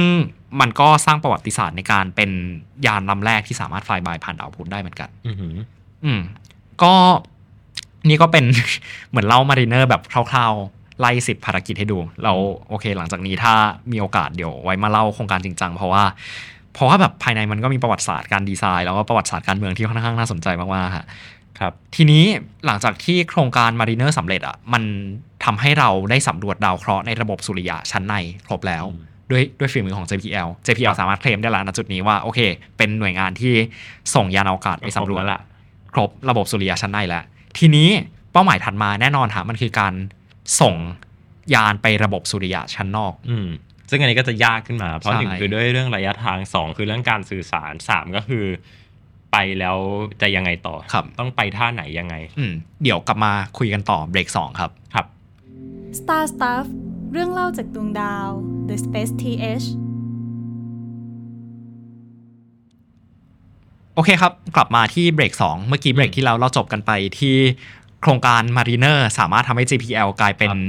[0.60, 2.32] มันก็สร้างประวัติศาสตร์ในการเป็น
[2.86, 5.56] ยานลำแรกที่สามารถ fly by ผ่านดาวพุธได้เหมือนกันอือหือ
[6.04, 6.20] อืม
[6.84, 6.94] ก็
[8.10, 8.46] นี่ก็เป็น
[9.10, 12.34] เหมือนเล่ามารีเนอร์แบบคร่าวๆ ไล่สิบภารกิจให้ดู เรา
[12.70, 13.54] โอเค หลังจากนี้ถ้า
[13.92, 16.04] มีโอกาสเดี๋ยวไว้มาเล่าโครงการจริงจังเพราะว่า
[16.74, 21.06] เพราะว่าแบบภายในมันก็มีประวัติศาสตร์การดีไซน์แล้วก็ประวัติศาสตร์การเมืองที่ค่อนข้างน่าสนใจมากๆฮะ
[21.60, 22.24] ครับทีนี้
[22.66, 24.84] หลังจากที่โครงการมารีเนอร์สำเร็จอะมัน
[25.46, 32.40] ทำให้เราได้สำรวจดาวเคราะห์ในระบบสุริยะชั้นในครบแล้วอืม ด้วยด้วยฝีมือของ JPL JPL สามารถเคลมได้แล้วณจุดนี้ว่าโอเค
[32.78, 33.54] เป็นหน่วยงานที่
[34.16, 35.42] ส่งยานอวกาศไปสำรวจแล้วล่ะ
[35.94, 37.24] ครบระบบสุริยะชั้นในแล้ว
[37.58, 37.90] ทีนี้
[38.32, 39.94] เป้าหมายถัดมาแน่นอนค่ะมันคือการ
[40.62, 40.76] ส่ง
[41.56, 43.50] ยานไประบบสุริยะชั้นนอก อืม
[43.90, 48.46] ซึ่งอันนี้ก็จะยากขึ้นมา เพราะใช่หนึ่งคือด้วยเรื่องระยะทางสองคือเรื่องการสื่อสารสามก็คือ
[49.32, 49.78] ไปแล้ว
[50.22, 55.06] จะยังไงต่อครับต้องไปท่าไหนยังไง อืมเดี๋ยวกลับมาคุยกันต่อเบรกสองครับครับ
[56.00, 56.66] Star Stuff
[57.12, 58.30] เรื่องเล่าจากดวงดาว
[58.68, 59.68] The Space TH
[63.96, 67.36] โอเคครับ กลับมาที่เบรก2 เมื่อกี้เบรกที่แล้วเราจบกันไปที่
[68.02, 70.60] โครงการ Mariner สามารถทำให้ JPL กลายเป็นครับ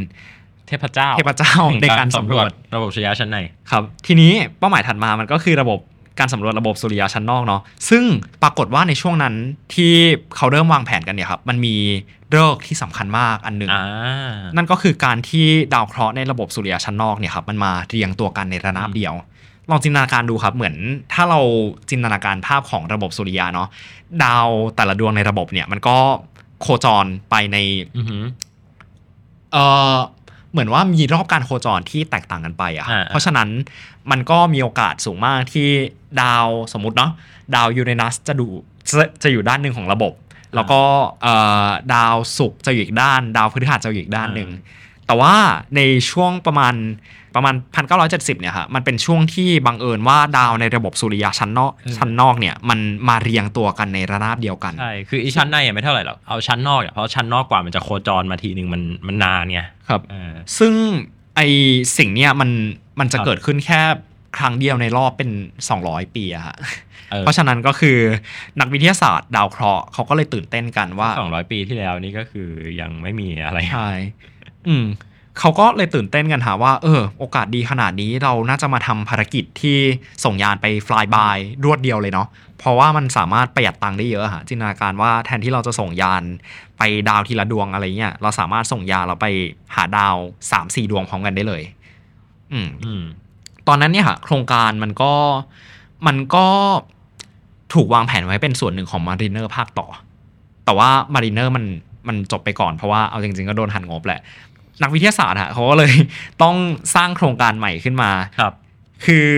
[0.69, 3.39] เทพเจ้า เทพเจ้าในการสำรวจระบบสุริยะชั้นใน
[3.71, 5.79] ครับ ทีนี้เป้าหมายถัดมามันก็คือระบบ
[6.19, 8.05] การสำรวจระบบสุริยะชั้นนอกเนาะซึ่ง
[8.43, 9.35] ปรากฏว่าในช่วงนั้น
[9.75, 9.93] ที่
[10.37, 11.75] เขาเริ่มวางแผนกันเนี่ยครับมันมี
[12.31, 19.15] เลิกษ์ที่สำคัญมากอันหนึ่งอ่านั่นก็คือการที่ดาวเคราะห์ในระบบสุริยะชั้นนอกเนี่ยครับมันมาเรียงตัวกันในระนาบเดียว
[19.71, 20.75] ลองจินตนาการดูครับเหมือน
[21.13, 21.41] ถ้าเรา
[21.91, 23.69] จินตนาการภาพของระบบสุริยะเนาะ
[24.25, 25.97] ดาวแต่ละดวงในระบบเนี่ยมันก็
[26.61, 27.57] โคจรไปใน
[27.97, 28.23] อือหือ
[29.53, 29.57] เอ
[29.95, 29.97] อ
[30.53, 33.49] เหมือนว่ามีรอบการโคจรที่แตกต่างกันไปอะครับอ่าเพราะฉะนั้น
[34.11, 35.69] มันก็มีโอกาสสูงมากที่
[36.23, 37.11] ดาวสมมติเนาะ
[37.55, 38.47] ดาวยูเรนัสจะดู
[38.89, 40.13] จะจะอยู่ด้านหนึ่งของระบบ
[40.55, 40.81] แล้วก็
[41.23, 41.35] เอ่
[41.67, 44.51] อดาวศุกร์จะอยู่อีกด้าน ดาวพฤหัสจะอยู่อีกด้านหนึ่ง
[45.07, 45.35] แต่ว่า
[45.77, 46.75] ในช่วงประมาณ
[47.37, 47.55] ประมาณ
[47.99, 60.75] 1970 เนี่ยครับมันเป็นช่วงที่บังเอิญว่าดาวในระบบสุริยะชั้นนอกชั้นนอกเนี่ยมันมาเรียงตัวกันในระนาบเดียวกันใช่คืออีชั้นในอะไม่เท่าไหร่หรอกเอาชั้นนอกอะเพราะชั้นนอกกว่ามันจะโคจรมาทีหนึ่งมันมันนานไงครับเออซึ่ง
[61.37, 61.41] ไอ
[61.99, 62.51] สิ่งเนี้ยมัน
[63.01, 63.81] มันจะครับเกิดขึ้นแค่
[64.39, 65.31] ครั้งเดียวในรอบเป็น
[65.73, 66.57] 200 ปีอะฮะ
[67.11, 67.99] เออเพราะฉะนั้นก็คือ
[68.61, 72.49] นักวิทยาศาสตร์ดาวเคราะห์เขาก็เลยตื่นเต้นกันว่าสองร้อยปีที่แล้วนี่ก็คือ
[72.81, 73.91] ยังไม่มีอะไรใช่
[74.69, 74.85] อืม
[75.39, 79.77] เขาก็เลยตื่นเต้นกันหาว่า เออ โอกาสดีขนาดนี้เราน่าจะมาทำภารกิจที่
[80.25, 82.29] ส่งยานไป fly by รวดเดียวเลยเนาะ
[82.63, 86.23] เพราะว่ามันสามารถประหยัดตังค์ได้เยอะฮะจินตนาการว่าแทนที่เราจะส่งยาน
[86.79, 89.27] ไปดาวทีละดวงอะไรเงี้ยเราสามารถส่งยานเราไป
[89.75, 90.15] หาดาว
[90.53, 91.63] 3-4ดวงพร้อมกันได้เลย
[92.53, 93.03] อืมอืม
[93.69, 95.13] ตอนนั้นเนี่ยค่ะโครงการมันก็
[96.07, 96.47] มันก็
[97.75, 99.87] ถูกวางแผนไว้เป็นส่วนหนึ่งของ Mariner ภาคต่อ
[100.65, 101.65] แต่ว่า Mariner มัน
[102.09, 104.21] มันจบไปก่อนเพราะว่าเอาจริง ๆ ก็โดนหั่นงบแหละ
[104.83, 105.93] นักวิทยาศาสตร์อะเขาก็เลย
[106.43, 106.57] ต้อง
[106.95, 108.53] สร้างโครงการใหม่ขึ้นมาครับ
[109.05, 109.29] คือ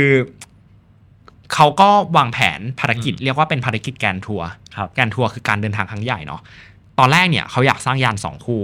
[1.54, 6.40] เขาก็วางแผนภารกิจอืมเรียกว่าเป็นภารกิจ Grand Tour ครับ Grand Tour คือการเดินทางครั้งใหญ่เนาะ
[6.98, 8.62] ตอนแรกเนี่ยเขาอยากสร้างยานสองคู่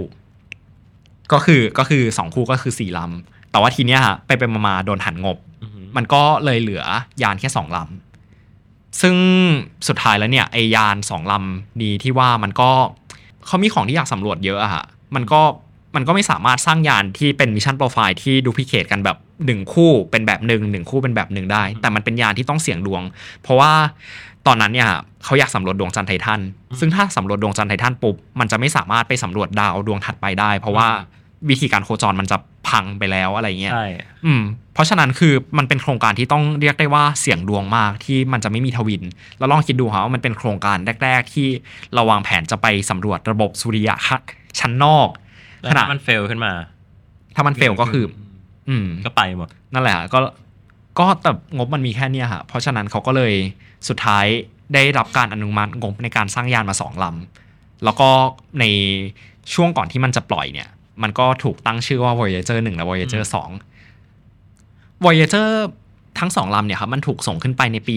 [1.33, 6.83] ก็คือก็คือสองคู่ก็คือสี่ลำแต่ว่าทีเนี้ยฮะไปไปมาๆโดนหั่นงบอือหือมันก็เลยเหลือ
[7.23, 9.15] ยานแค่สองลำซึ่ง
[9.87, 12.69] สุดท้ายแล้วเนี่ยไอยานสองลำนี้ที่ว่ามันก็
[13.45, 14.83] เขามีของที่อยากสำรวจเยอะอะฮะ
[15.15, 15.41] มันก็
[15.95, 23.01] มันก็ไม่สามารถสร้างยานที่เป็น mission profile ที่ duplicate กันแบบ หนึ่งคู่เป็นแบบหนึ่งหนึ่งคู่เป็นแบบหนึ่งได้ แต่มันเป็นยานที่ต้องเสี่ยงดวง
[23.41, 23.71] เพราะว่า
[24.47, 24.89] ตอนนั้นเนี่ย
[25.23, 26.41] เขาอยากสำรวจดวงจันทร์ไททัน
[26.79, 30.87] ซึ่งถ้าสำรวจดวงจันทร์ไททันปุ๊บมันจะไม่สามารถไปสำรวจดาวดวงถัดไปได้ เพราะว่า
[31.49, 33.87] วิธีการโคจรมันจะพังไปแล้วอะไรเงี้ยใช่
[34.25, 34.41] อืม
[34.73, 39.03] เพราะฉะนั้นคือมันเป็นโครงการที่ต้องเรียกได้ว่าเสี่ยงดวงมากที่มันจะไม่มีทวิน
[39.39, 41.47] แล้วลองคิดดูครับว่ามันเป็นโครงการแรก ๆ ที่
[41.93, 43.95] เราวางแผนจะไปสำรวจระบบสุริยะ
[44.59, 45.09] ชั้นนอก
[45.61, 46.53] แล้วขณะถ้ามันเฟลขึ้นมา
[47.35, 48.05] ถ้ามันเฟลก็คือ
[48.69, 50.19] อืมก็ไปหมดนั่นแหละฮะก็
[50.99, 53.33] ก็แต่งบมันมีแค่เนี้ยฮะเพราะฉะนั้นเขาก็เลย
[53.87, 54.25] สุดท้าย
[54.73, 58.09] ได้รับการอนุมัติงบในการสร้างยานมาสองลำแล้วก็
[58.59, 58.65] ใน
[59.53, 60.69] ช่วงก่อนที่มันจะปล่อยเนี่ย
[61.03, 63.23] มันก็ถูกตั้งชื่อว่า Voyager 1 และ Voyager
[64.13, 65.49] 2 Voyager
[66.19, 67.95] ทั้งสองลำเนี่ยครับมันถูกส่งขึ้นไปในปี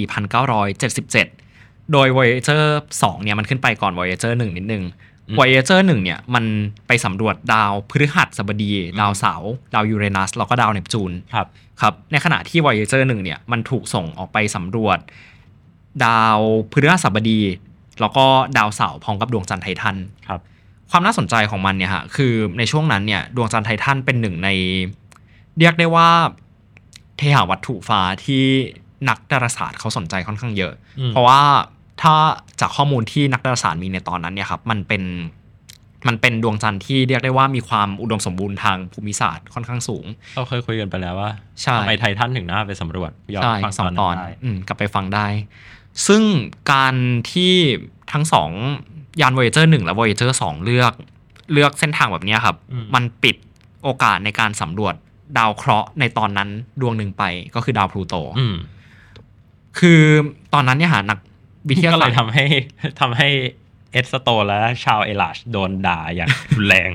[0.75, 2.65] 1977 โดย Voyager
[2.99, 6.45] 2 เนี่ยมันขึ้นไปก่อน Voyager 1 นิดนึงอืม Voyager 1เนี่ยมัน
[6.87, 11.47] ไปสำรวจดาวพฤหัสบดี ดาวเสาร์ดาวยูเรนัสแล้วก็ดาวเนปจูนครับ
[11.81, 14.99] ครับในขณะที่ Voyager 1เนี่ยมันถูกส่งออกไปสำรวจ
[16.05, 16.39] ดาว
[16.73, 17.41] พฤหัสบดี
[18.01, 18.27] แล้วก็
[18.59, 19.97] ดาวเสาร์พร้อมกับดวงจันทร์ไททัน
[20.29, 20.41] ครับ
[20.91, 24.49] ความน่าสนใจของมันเนี่ยฮะคือในช่วงนั้นเนี่ยดวงจันทร์ไททันเป็นหนึ่งใน
[25.59, 26.09] เรียกได้ว่า
[27.17, 28.45] เทหาวัตถุฟ้าที่
[29.09, 31.41] นักดาราศาสตร์เขาสนใจค่อนข้างเยอะอืมเพราะว่า
[32.05, 32.17] ถ้า
[32.61, 35.03] จากข้อมูลที่นักดาราศาสตร์มีในตอนนั้นเนี่ยครับมันเป็น
[36.09, 41.31] มันเป็นดวงจันทร์ที่เรียกได้ว่ามีความอุดมสมบูรณ์ทางภูมิศาสตร์ค่อนข้างสูง เราเคยคุยกันไปแล้วว่า
[41.63, 45.27] ใช่ทำไมไททันถึงน่าไปสำรวจย้อนใช่ฟังสองตอนได้อืมกลับไปฟังได้
[46.07, 46.23] ซึ่ง
[46.73, 46.95] การ
[47.33, 47.55] ที่
[48.13, 48.51] ทั้งสอง
[49.21, 50.93] ยาน Voyager 1 และ Voyager 2 เลือก
[51.53, 53.37] เลือกเส้นทางแบบเนี้ยครับอืมมันปิด
[53.85, 54.95] โอกาสในการสำรวจ
[55.39, 56.49] ดาวเคราะห์ในตอนนั้น
[56.81, 57.23] ดวงหนึ่งไป
[57.55, 58.57] ก็คือดาวพลูโตอืม
[59.79, 60.03] คือ
[60.55, 61.19] ตอนนั้นเนี่ยหานัก
[61.69, 62.45] วิทยาก็เลศาสตยร์ทำให้
[63.01, 63.29] ทำให้
[63.93, 66.91] เอสโตนและชาวเอลาชโดนด่าอย่างรุนแรง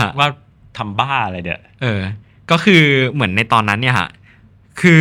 [0.00, 0.28] ฮะว่า
[0.78, 2.00] ทำบ้าอะไรเดี๋ยเออ
[2.50, 4.08] ก็คือเหมือนในตอนนั้นเนี่ยฮะ
[4.80, 5.00] คือ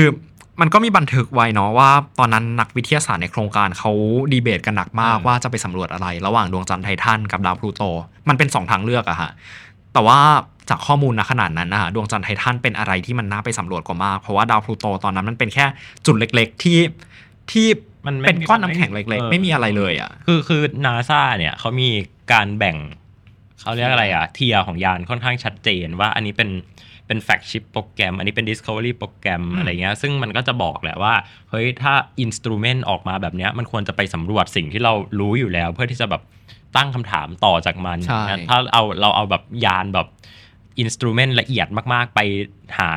[0.61, 3.91] มันก็มีบันทึกไว้เนาะว่าตอนนั้นนักวิทยาศาสตร์ในโครงการเขา
[4.31, 7.81] ดีเบตกันหนักมากอืมว่าจะไปสำรวจอะไร ระหว่างดวงจันทร์ไททันกับดาวพลูโต
[8.29, 9.31] มันเป็นสองทางเลือกอะฮะ
[9.93, 10.19] แต่ว่า
[10.69, 15.65] จากข้อมูลนะขนาดนั้นนะฮะดวงจันทร์ไททันเป็นอะไรที่มันน่าไปสำรวจกว่ามาก เพราะว่าดาวพลูโตตอนนั้นมันเป็นแค่
[16.05, 16.79] จุดเล็ก ๆที่
[17.51, 17.67] ที่
[18.07, 21.89] มันไม่เป็นก้อนน้ำแข็งเล็กออๆไม่มีอะไรเลยอะคือคือนาซาเนี่ยเขามี
[22.31, 22.77] การแบ่ง
[23.61, 26.49] เขาเรียกอะไรอะ tier ของยานค่อนข้างชัดเจนว่าอันนี้เป็น
[27.07, 31.13] เป็น flagship program อันนี้เป็น Discovery program อะไรเงี้ยซึ่งมันก็จะบอกแหละว่า
[31.49, 36.21] เฮ้ย ถ้า instrument ออกมาแบบเนี้ยมันควรจะไปสำรวจสิ่งที่เรารู้อยู่แล้ว เพื่อที่จะแบบ
[36.77, 40.07] ตั้งคำถามต่อจากมันใช่นะถ้าเอาเราเอาแบบยานแบบ
[40.79, 42.19] instrument ละเอียดมาก ๆ ไป
[42.77, 42.91] หา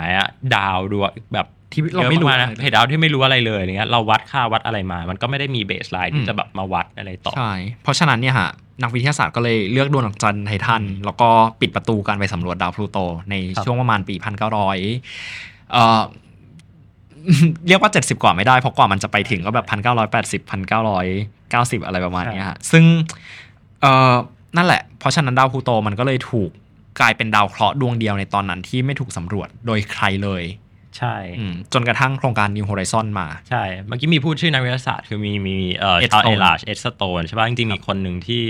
[0.55, 7.53] ดาวดวงแบบ ที่เราไม่รู้เยอะากๆนะเพดาวที่ไม่รู้อะไรเลยอย่างเงี้ยเราวัดค่าวัดอะไรมา มันก็ไม่ได้มี baseline อืที่มันจะแบบมาวัดอะไรต่อใช่
[7.83, 8.51] เพราะฉะนั้นเนี่ยฮะ
[8.83, 11.29] นักวิทยาศาสตร์ก็เลยเลือกดวงจันทร์ไททันแล้วก็
[11.61, 12.99] ปิดประตูการไปสำรวจดาวพลูโต
[13.31, 14.15] ในครับช่วงประมาณปี
[14.75, 16.03] 1900เอ่อ
[17.69, 22.85] เรียกว่า 70 กว่าไม่ได้ เพราะกว่ามันจะไปถึงก็แบบ1980 1990อะไรประมาณเนี้ยฮะซึ่ง
[23.81, 24.15] เอ่อ
[24.57, 26.51] นั่นแหละ เพราะฉะนั้นดาวพลูโตมันก็เลยถูก
[27.01, 30.43] กลายเป็นดาวเคราะห์ดวงเดียวในตอนนั้นที่ไม่ถูกสำรวจโดยใครเลย
[30.99, 38.45] ใช่อืมจนกระทั่งโครงการ New Horizon มา ใช่ เมื่อกี้มีพูดชื่อนักวิทยาศาสตร์ คือมีมีเอ่อ Ed ชาว Stone เอลาชเอ็ดสโตนใช่ป่ะจริงๆมีคนหนึ่งที่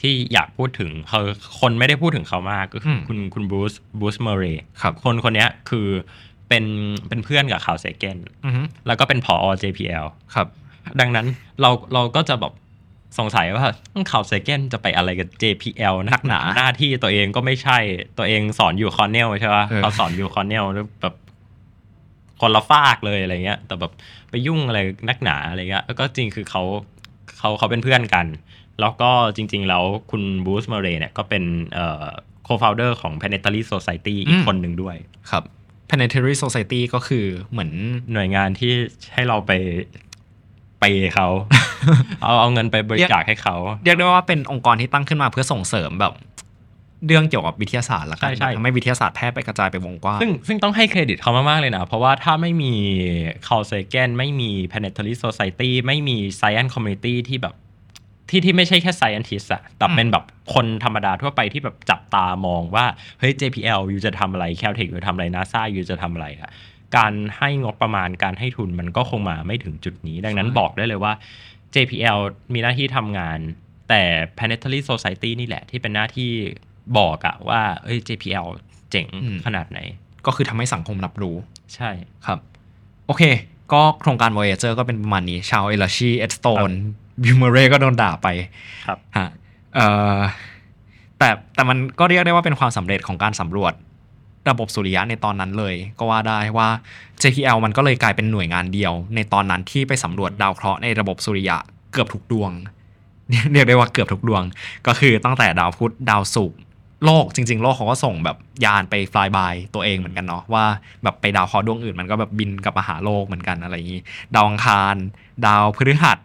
[0.00, 1.20] ที่อยากพูดถึงเขา
[1.60, 5.88] คนไม่ได้พูดถึงเขามากก็คืออมคุณคุณบรูซบรูซเมอร์เรย์ครับคนคนเนี้ยคือ
[6.48, 6.64] เป็น
[7.08, 10.46] เป็นเพื่อนกับ Carl Sagan อือฮึแล้วก็เป็นผอ JPL ครับ
[11.00, 11.26] ดังนั้น
[11.60, 12.52] เราเราก็จะแบบ
[13.18, 13.64] สงสัยว่า
[14.10, 17.78] Carl Sagan จะไปอะไรกับ JPL หนักหนาหน้าที่ตัวเองก็ไม่ใช่
[18.18, 21.14] ตัวเองสอนอยู่คอนเนลใช่ป่ะเออเขาสอนอยู่คอนเนลแล้วแบบ
[22.40, 23.92] คนละฟากเลยอะไรเงี้ย แต่แบบ
[24.30, 26.62] ไปยุ่งอะไรนักหนาอะไรเงี้ยแล้วก็จริงคือเขา
[27.38, 28.26] เขาเขาเป็นเพื่อนกัน
[28.80, 31.44] แล้วก็จริง ๆ แล้วคุณบูสมาเรย์เนี่ยก็เป็น
[31.74, 32.04] เอ่อ
[32.46, 34.96] co-founder ของ Planetary Society อีกคนหนึ่งด้วย
[35.30, 35.44] ครับ
[35.88, 37.70] Planetary Society ก็คือเหมือน
[38.12, 38.72] หน่วยงานที่
[39.14, 39.52] ให้เราไป
[40.80, 41.28] ไปย์เขา
[42.22, 46.12] เอาเอาเงินไปบริจาคให้เขา เรียกได้ว่าเป็นองค์กรที่ตั้งขึ้นมาเพื่อส่งเสริมแบบ
[47.06, 52.74] เรื่องเกี่ยวกับวิทยาศาสตร์ละกันใช่ใช่ ทำให้วิทยาศาสตร์แพร่ไปกระจายไปวงกว้างซึ่งซึ่งต้องให้เครดิตเขามาก ๆ เลยนะ เพราะว่าถ้าไม่มี
[53.46, 57.54] c a l s a g e n ไม่มี Planetary Society ไม่มี Science Community ที่แบบ
[58.30, 62.86] ที่ที่ไม่ใช่แค่ Scientist อะแต่เป็นแบบคนธรรมดาทั่วไปที่แบบจับตามองว่า
[63.18, 66.50] เฮ้ย JPL อยู่จะทำอะไร Caltech อยู่จะทำอะไร NASA อยู่จะทำอะไรอะ
[66.96, 71.12] การให้งบประมาณการให้ทุนมันก็คงมาไม่ถึงจุดนี้ ดังนั้นใช่บอกได้เลยว่า
[71.74, 72.18] JPL
[72.52, 73.38] มีหน้าที่ทำงาน
[73.88, 74.02] แต่
[74.36, 76.30] Planetary Society นี่แหละที่เป็นหน้าที่
[76.98, 78.46] บอกอะว่าเอ้ย JPL
[78.90, 79.06] เจ๋ง
[79.46, 79.78] ขนาดไหน
[80.26, 81.36] ก็คือทำให้สังคมรับรู้
[81.74, 81.90] ใช่
[82.26, 82.38] ครับ
[83.06, 83.22] โอเค
[83.72, 86.72] ก็โครงการ Voyager ก็เป็นประมาณนี้ ชาวเอลชีเอ็ดสโตน
[87.22, 88.28] บิวเมเรก็โดนด่าไป
[88.86, 89.28] ครับฮะ
[89.74, 90.18] เอ่อ
[91.18, 93.72] แต่แต่มันก็เรียกได้ว่าเป็นความสำเร็จของการสำรวจ
[94.50, 96.68] ระบบสุริยะในตอนนั้นเลย ก็ว่าได้ว่า
[97.22, 101.56] JPL มันก็เลยกลายเป็นหน่วยงานเดียว ในตอนนั้นที่ไปสำรวจดาวเคราะห์ในระบบสุริยะ
[101.92, 102.50] เกือบทุกดวง
[103.52, 104.42] เรียกได้ว่าเกือบทุกดวง
[104.86, 106.58] ก็คือตั้งแต่ดาวพุธดาวศุกร์
[107.04, 110.64] โลกจริง ๆ โลกเขาก็ส่งแบบยานไป fly by ตัวเองเหมือนกันเนาะว่า
[111.02, 114.00] แบบไปดาวเคราะห์ดวงอื่นมันก็แบบบินกลับมาหาโลกเหมือนกันอะไรอย่างนี้
[114.34, 114.96] ดาวอังคาร
[115.46, 116.18] ดาวพฤหัส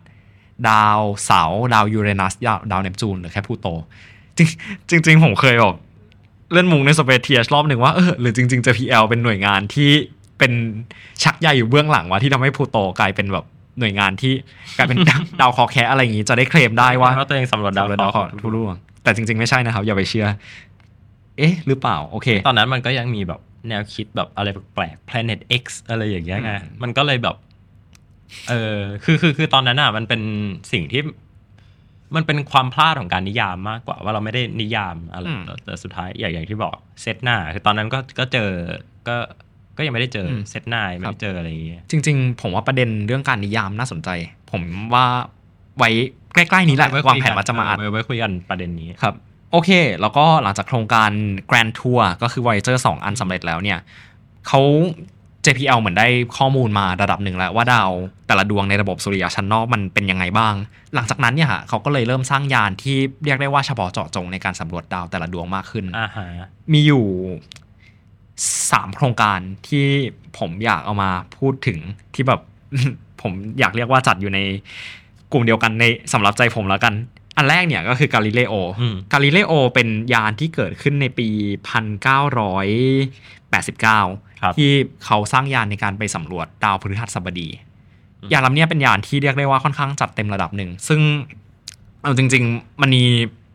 [0.69, 2.33] ดาวเสาร์ดาวยูเรนัส
[2.71, 3.67] ดาวเนปจูนหรือแค่พลูโต
[4.37, 4.39] จ
[4.91, 5.75] ริงจริงๆผมเคยแบบ
[6.53, 9.91] เล่นมุกใน Spaceth อบหนึ่งว่าเออหรือจริง ๆ JPL เป็นหน่วยงานที่
[10.39, 10.51] เป็น
[11.23, 13.45] ชักใหญ่อยู่เบื้องหลังว่าที่ทำให้พลูโตกลายเป็นแบบ
[13.79, 14.33] หน่วยงานที่
[14.77, 14.97] กลายเป็น
[15.41, 20.27] ดาวเคอแคอะไรอย่างนี้จะได้เคลมได้ว่าว่าตัวเองสำรวจดาวดาวเคราะห์ทุกดวง แต่จริง ๆ ไม่ใช่นะครับ อย่าไปเชื่อ
[21.37, 27.35] เอ๊ะ หรือเปล่า โอเค ตอนนั้นมันก็ยังมีแบบแนวคิดแบบอะไรแปลกๆ Planet X อะไรอย่างเงี้ยไงอืมมันก็เลยแบบ
[28.49, 30.21] เออคือคือคือตอนนั้นอะ มันเป็น
[30.71, 31.01] สิ่งที่
[32.15, 38.49] มันเป็นความพลาดของการนิยามมากกว่า ว่าเราไม่ได้นิยามอะไรแต่แต่สุดท้ายอย่างอย่างที่บอกเซตหน้า คือตอนนั้นก็ก็เจอ
[39.07, 39.15] ก็
[39.77, 44.09] ก็ยังไม่ได้เจออเซตหน้าไม่ได้เจออะไรอย่างเงี้ยจริง ๆ ผมว่าประเด็นเรื่องการนิยามน่าสนใจ
[44.51, 44.61] ผม
[44.93, 45.05] ว่า
[45.77, 45.89] ไว้
[46.33, 49.15] ใกล้ๆนี้แหละไคุยกัวางแผนว่าจะมาอัดไว้ไว้คุยกันประเด็นนี้ครับ
[49.51, 49.69] โอเค
[50.01, 51.11] แล้วก็หลังจากโครงการ
[51.49, 53.79] Grand Tour ก็คือ Voyager 2 อันสำเร็จแล้วเนี่ย
[54.47, 54.61] เขา
[55.45, 57.91] JPL เหมือนได้ข้อมูลมาระดับหนึ่งแล้วว่าดาว
[58.27, 60.53] แต่ละดวงในระบบสุริยะชั้นนอกมันเป็นยังไงบ้าง
[60.95, 66.27] หลังจากนั้นเนี่ยฮะเขาก็เลยเริ่มสร้างยานที่เรียกได้ว่าเฉพาะเจาะจงในการสำรวจดาวแต่ละดวงมากขึ้นอ่าฮะ
[66.73, 67.05] มีอยู่
[68.71, 69.85] สามโครงการที่
[70.39, 71.79] ผมอยากเอามาพูดถึง
[72.13, 72.41] ที่แบบ
[73.21, 74.39] ผมอยากเรียกว่าจัดอยู่ใน
[75.31, 76.93] กลุ่มเดียวกันในสำหรับใจผมแล้วกัน
[77.37, 81.27] อันแรกเนี่ยก็คือกาลิเลโออืมกาลิเลโอเป็นยานที่เกิดขึ้นในปี
[82.23, 84.69] 1989ครับที่
[85.05, 87.49] เขาสร้างยานในการไปสำรวจดาวพฤหัสบดี
[88.21, 90.99] อืมยานลำเนี้ยเป็นยานที่เรียกได้ว่าค่อนข้างจัดเต็มระดับหนึ่ง ซึ่ง
[92.01, 93.03] เอาจริง ๆ มันมี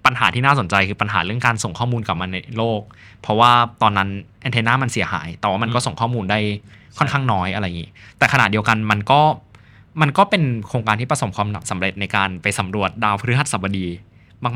[0.07, 2.81] ปัญหาที่น่าสนใจคือปัญหาเรื่องการส่งข้อมูลกลับมาในโลก
[3.23, 3.51] เพราะว่า
[3.83, 4.09] ตอนนั้น
[4.41, 6.39] antenna มันเสียหาย แต่ว่ามันก็ส่งข้อมูลได้
[6.99, 9.21] ค่อนข้างน้อยอะไรอย่างนี้ แต่ขณะเดียวกันมันก็
[10.01, 13.87] มันก็เป็นโครงการที่ประสบความสำเร็จในการไปสำรวจดาวพฤหัสบดี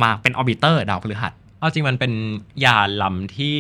[0.05, 2.13] มาก ๆ เป็น orbiter ดาวพฤหัสเอาจริงมันเป็น
[2.65, 3.59] ยานลำที่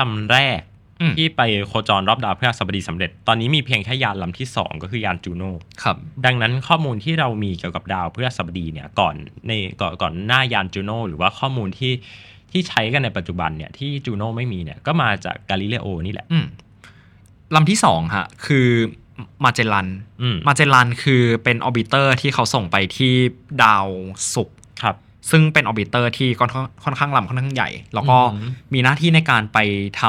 [0.00, 0.60] ลำแรก
[1.00, 5.50] อืมที่ไปโคจรรอบดาวพฤหัสบดีสำเร็จ ตอนนี้มีเพียงแค่ยานลำที่ 2 ก็คือยานจูโน่
[5.82, 9.14] ครับ ดังนั้นข้อมูลที่เรามีเกี่ยวกับดาวพฤหัสบดีเนี่ยก่อน
[9.46, 11.92] ในก่อนก่อนหน้ายานจูโน่หรือว่าข้อมูลที่
[12.50, 16.46] ที่ใช้กันในปัจจุบันเนี่ยที่จูโน่ไม่มีเนี่ยก็มาจากกาลิเลโอนี่แหละอืม
[17.54, 18.68] ลำที่สองฮะคือ
[19.44, 19.88] Magellan
[20.22, 23.12] อืม Magellan คือเป็น orbiter ที่เขาส่งไปที่
[23.62, 23.86] ดาว
[24.34, 24.96] ศุกร์ครับ
[25.30, 29.58] ซึ่งเป็น orbiter ที่ค่อนข้างค่อนข้างลำค่อนข้างใหญ่ แล้วก็อืมมีหน้าที่ในการไป
[30.00, 30.02] ท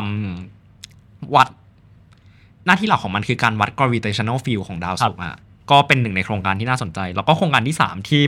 [0.63, 1.47] ำวัด
[2.65, 5.35] หน้าที่หลักของมันคือการวัด gravitational field ของดาวศุกร์อะ
[5.71, 8.21] ก็เป็นหนึ่งในโครงการที่น่าสนใจ แล้วก็โครงการที่ 3 ที่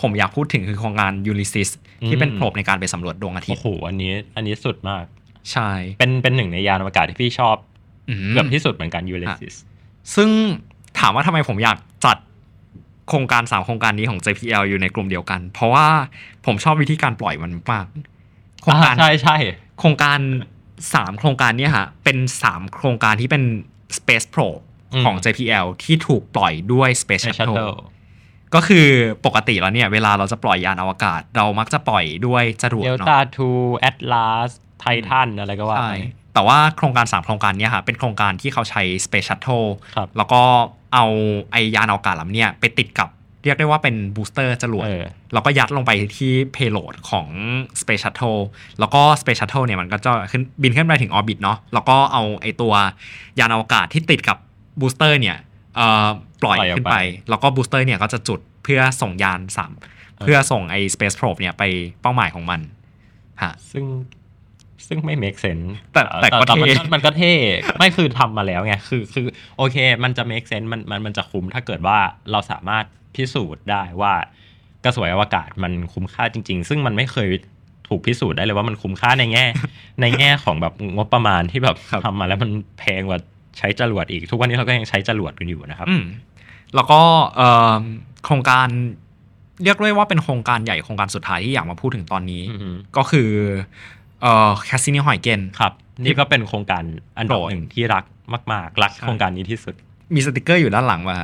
[0.00, 1.70] ผมอยากพูดถึงคือโครงการ Ulysses
[2.08, 5.04] ที่เป็นโผล่ในการไปสำรวจดวงอาทิตโอ้ย์โหอันนี้อันนี้สุดมาก
[5.52, 7.56] ใช่ เป็นเป็นหนึ่งในยานอวกาศที่พี่ชอบ
[8.08, 9.75] อืมเกือบที่สุดเหมือนกัน Ulysses ซึ่
[10.26, 10.28] ง
[10.98, 12.16] ถามว่าทำไมผมอยากจัด
[13.08, 15.86] โครงการ 3 โครงการนี้ของ JPL อยู่ในกลุ่มเดียวกัน เพราะว่า
[16.46, 17.86] ผมชอบวิธีการปล่อยมันมาก
[18.62, 19.36] โครงการอ่าใช่ใช่
[19.78, 20.18] โครงการ
[20.70, 23.42] 3 โครงการเนี้ฮะเป็น 3 โครงการที่เป็น
[23.98, 24.62] Space Probe
[25.04, 27.76] ของ JPL ที่ถูกปล่อยด้วย Space ใน Shuttle Shuttle
[28.54, 28.86] ก็คือ
[29.26, 35.92] ปกติแล้วเนี่ย เวลาเราจะปล่อยยานอวกาศ เรามักจะปล่อยด้วยจรวดเดลเนาะต้าทูแอตลาสไททันอะไรก็ว่าใช่
[36.25, 40.42] ไป แต่ว่าโครงการ 3 โครงการเนี้ยฮะเป็นโครงการที่เขาใช้ Space Shuttle ครับแล้วก็
[40.94, 41.06] เอา
[41.52, 43.08] ไอยานอวกาศลำเนี้ยไปติดกับ
[43.44, 47.26] เรียกได้ว่าเป็นบูสเตอร์จรวดเออแล้วก็ยัดลงไปที่ payload ของ
[47.80, 48.40] Space Shuttle
[48.78, 52.72] แล้วก็ Space Shuttle เนี่ยมันก็จะขึ้นบินขึ้นไปถึง orbit เนาะแล้วก็เอาไอตัว
[53.38, 54.38] ยานอวกาศที่ติดกับ
[54.80, 55.36] บูสเตอร์เนี่ย
[55.76, 56.06] เอ่อ
[56.42, 56.96] ปล่อยปล่อยออกไปขึ้นไป
[57.28, 59.72] แล้วก็บูสเตอร์เนี่ยก็จะจุดเพื่อส่งยานสาม
[60.24, 61.62] เพื่อส่งไอ Space Probe เนี่ยไป
[62.02, 62.60] เป้าหมายของมัน
[63.42, 63.84] ฮะซึ่ง
[64.88, 67.32] ซึ่งไม่ make sense แต่แต่ก็มันเท่มันก็เท่
[67.78, 71.98] ไม่คือทำมาแล้วไงคือคือโอเค มันจะ make sense มันมันมันจะคุ้มถ้าเกิดว่า
[72.30, 72.84] เราสามารถ
[73.14, 74.12] พิสูจน์ได้ว่า
[74.84, 77.30] กระสวยอวกาศมันคุ้มค่าจริง ๆ ซึ่งมันไม่เคย
[77.88, 79.44] ถูกพิสูจน์ได้เลยว่ามันคุ้มค่าในแง่
[80.00, 83.20] ในแง่ของแบบงบประมาณที่แบบครับทำมาแล้วมันแพงกว่า
[83.58, 86.04] ใช้จรวดอีก ทุกวันนี้เราก็ยังใช้จรวดกันอยู่นะครับอืม
[86.74, 87.00] แล้วก็
[87.36, 87.80] เอ่อ
[88.24, 88.68] โครงการ
[89.64, 93.30] เรียกได้ว่าเป็นโครงการใหญ่โครงการสุดท้ายที่อยากมาพูดถึงตอนนี้อืมก็คือ
[94.22, 95.72] เอ่อแคสซินีหอยเกนครับ
[96.04, 96.84] นี่ก็เป็นโครงการ
[97.16, 98.04] อันดับโปรดหนึ่งที่รัก
[98.52, 99.74] มาก ๆ รักใช่โครงการนี้ที่สุด
[100.14, 101.18] มีสติกเกอร์อยู่ด้านหลังว่า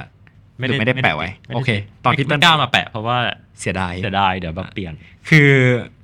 [0.69, 1.71] หรือไม่ได้แปะไว้ไม่ด้โอเค
[2.05, 3.19] ติดตอนพี่เติ้ลไม่กล้ามาแปะเพราะว่า
[3.61, 4.95] เสียดายเสียดายเดี๋ยวแบบเปลี่ยน
[5.29, 5.51] คือ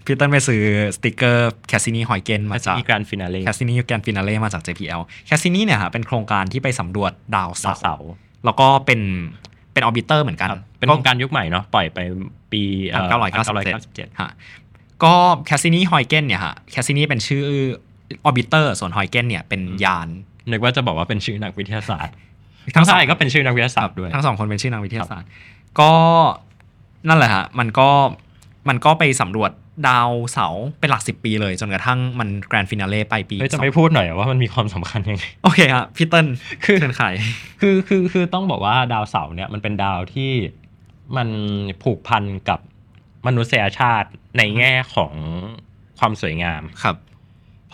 [0.04, 0.62] พี่เติ้ลไปซื้อ
[0.96, 8.10] สติกเกอร์แคสซินีฮอยเกนส์มาจากอีก Grand Finale แคสซินี Grand Finale มาจาก JPL แคสซินีเนี่ยฮะเป็นโครงการที่ไปสำรวจดาวดาวเสาเสาร์
[8.44, 9.00] แล้วก็เป็น
[9.72, 10.48] เป็น orbiter เหมือนกัน
[10.78, 11.98] เป็นโครงการยุคใหม่เนาะปล่อยไป
[12.52, 14.30] ปีเอ่อ1997 1997ฮะ
[15.04, 15.14] ก็
[15.46, 17.44] แคสซินีฮอยเกนส์เนี่ยฮะแคสซินีเป็นชื่อ
[18.24, 20.08] orbiter ส่วนฮอยเกนส์เนี่ยเป็นยาน
[20.50, 22.14] นึกว่าจะบอกว่าเป็นชื่อนักวิทยาศาสตร์
[22.74, 25.28] ทั้งทั้งสองใช่ก็เป็นชื่อนักวิทยาศาสตร์ด้วยทั้งสองคนเป็นชื่อนักวิทยาศาสตร์
[25.80, 25.92] ก็
[27.08, 27.88] นั่นแหละฮะมันก็
[28.68, 29.50] มันก็ไปสำรวจ
[29.88, 36.26] ดาวเสาร์เป็นหลักสิบปีเลย จนกระทั่งมัน Grand Finale ไปปีเฮ้ยจะสองไม่พูดหน่อยเหรอว่ามันมีความสำคัญยังไง โอเคฮะพี่เติ้ล
[36.64, 37.14] คือเชิญขาย
[37.60, 40.30] คือคือคือต้องบอกว่าดาวเสาร์เนี่ยมันเป็นดาวที่
[41.16, 41.28] มัน
[41.82, 42.60] ผูกพันกับ
[43.26, 45.12] มนุษยชาติในแง่ของ
[45.98, 46.96] ความสวยงามครับ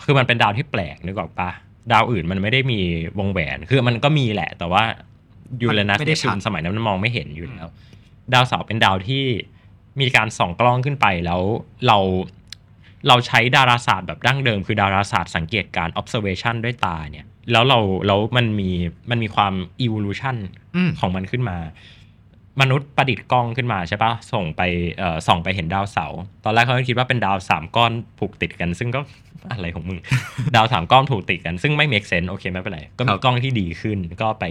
[0.03, 1.49] คือมันเป็นดาวที่แปลกนึกออกปะ
[1.91, 2.79] ดาวอื่นมันไม่ได้มี
[3.19, 4.83] วงแหวน คือมันก็มีแหละ แต่ว่า
[5.61, 7.69] ยูเรนัสไม่ได้เนชัปดจูนสมัยนั้นมันมองไม่เห็นอยู่แล้ว
[8.33, 9.23] ดาวเสาร์เป็นดาวที่
[10.01, 11.41] มีการส่องกล้องขึ้นไปแล้ว
[11.87, 11.97] เรา
[13.07, 18.69] เราใช้ดาราศาสตร์แบบดั้งเดิม คือดาราศาสตร์สังเกตการ observation ด้วยตาเนี่ย แล้วเราแล้วมันมี
[19.09, 19.53] มันมีความ
[19.85, 20.35] evolution
[20.75, 21.57] อืมของมันขึ้นมา
[22.61, 24.61] มนุษย์ประดิษฐ์กล้องขึ้นมาใช่ปะส่งไป
[24.97, 28.99] เอ่อส่องไปเห็นดาวเสาร์ตอนแรกเขาก็คิดว่าเป็นดาวสามก้อนผูกติดกัน ซึ่งก็
[29.51, 29.99] อะไรของมึง
[30.55, 34.45] ดาวสามก้อนผูกติดกัน ซึ่งไม่ make sense โอเคไม่เป็นไร ก็ครัมีบกล้องที่ดีขึ้นก็ไป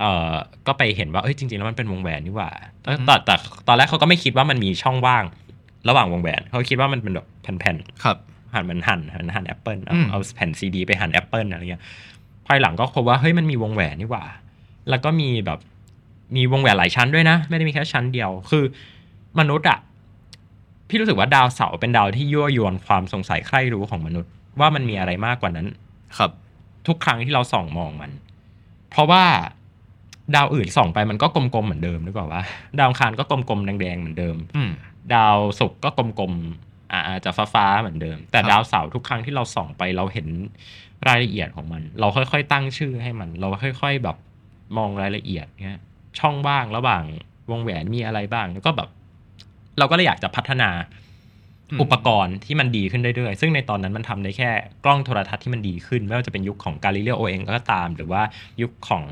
[0.00, 0.32] เอ่อ
[0.66, 2.50] ก็ไปเห็นว่าเอ้ยจริงๆแล้วมันเป็นวงแหวนนี่หว่า
[2.82, 3.34] แต่อืมแต่แต่
[3.68, 5.24] ตอนแรกเขาก็ไม่คิดว่ามันมีช่องว่าง
[5.88, 8.16] ระหว่างวงแหวนเขาคิดว่ามันเป็นแบบแผ่นๆครับ
[8.54, 11.82] หั่นมันหั่นหั่นหั่นแอปเปิลเอาอืมเอาแผ่นซีดีไปหั่นแอปเปิลอะไรเงี้ย
[12.46, 14.24] ภายหลังก็พบว่าเฮ้ยมันมีวงแหวนนี่หว่า
[14.90, 15.58] แล้วก็มีแบบ
[16.36, 18.64] มีวงแหวนหลายชั้นด้วยนะ ไม่ได้มีแค่ชั้นเดียว คือ
[19.38, 19.78] มนุษย์อะ
[20.88, 25.66] พี่รู้สึกว่าดาวเสาร์เป็นดาวที่ยั่วยวนความสงสัยใคร่รู้ของมนุษย์ ว่ามันมีอะไรมากกว่านั้น
[26.18, 26.30] ครับ
[26.86, 28.10] ทุกครั้งที่เราส่องมองมัน
[28.90, 29.24] เพราะว่า
[30.34, 32.42] ดาวอื่นส่องไปมันก็กลมๆเหมือนเดิมนึกออกว่า
[32.78, 34.70] ดาวอังคารก็กลมๆแดงๆเหมือนเดิมอืม
[35.14, 40.28] ดาวศุกร์ก็กลมๆอ่าอาจจะฟ้าๆเหมือนเดิม แต่ครับดาวเสาร์ทุกครั้งที่เราส่องไปเราเห็น
[41.08, 44.16] รายละเอียดของมัน เราค่อยๆ ตั้งชื่อให้มัน เราค่อย ๆแบบ
[44.76, 45.80] มองรายละเอียดเงี้ย
[46.18, 47.04] ช่องว่างระหว่าง
[47.50, 48.88] วงแหวนมีอะไรบ้างแล้วก็แบบ
[49.78, 50.70] เราก็เลยอยากจะพัฒนา
[51.70, 54.50] อืมอุปกรณ์ที่มันดีขึ้นเรื่อยๆ ซึ่งในตอนนั้นมันทำได้แค่
[54.84, 58.22] กล้องโทรทรรศน์ที่มันดีขึ้น ไม่ว่าจะเป็นยุคของกาลิเลโอเองก็ตาม หรือว่า
[58.62, 59.04] ยุคของ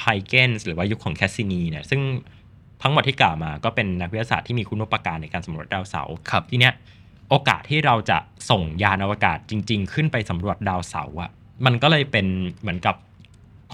[0.00, 2.00] ไฮเกนส์หรือว่ายุคของแคสซินีเนี่ยซึ่ง
[2.82, 6.74] ทั้งหมดที่กล่าวมาก็เป็นนักวิทยาศาสตร์ที่มีคุณูปการในการสำรวจดาวเสาร์ครับทีเนี้ย
[7.30, 8.18] โอกาสที่เราจะ
[8.50, 11.30] ส่งยานอวกาศจริง ๆ ขึ้นไปสำรวจดาวเสาร์อะ
[11.66, 12.26] มันก็เลยเป็น
[12.60, 12.96] เหมือนกับ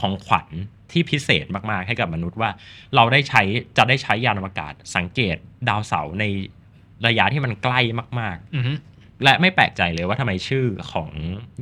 [0.01, 0.49] ของขวัญ
[0.93, 2.51] ที่พิเศษมากๆให้กับมนุษย์ว่า
[2.95, 3.43] เราได้ใช้
[3.77, 5.37] จะได้ใช้ยานอวกาศ สังเกต
[5.69, 6.25] ดาวเสาร์ใน
[7.07, 7.81] ระยะที่มันใกล้
[8.21, 11.11] มากอือฮึๆและไม่แปลกใจเลยว่าทำไมชื่อของ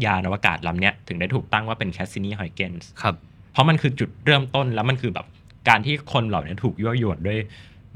[0.05, 3.15] ยานอวกาศลำเนี้ยถึงได้ถูกตั้งว่าเป็นแคสซินีไฮเกนส์ครับ
[3.53, 5.27] เพราะมันคือจุดเริ่มต้นแล้วมันคือแบบ
[5.69, 7.39] การที่คนเหล่านี้ถูกยั่วยวนด้วย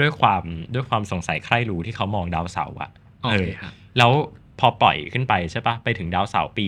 [0.01, 0.43] ด้วยความ
[0.74, 2.91] ด้วยความสงสัยใคร่รู้ที่เขามองดาวเสาร์อะ
[3.22, 4.12] โอเคเออครับแล้ว
[4.61, 6.66] พอปล่อยขึ้นไปใช่ปะไปถึงดาวเสาร์ปี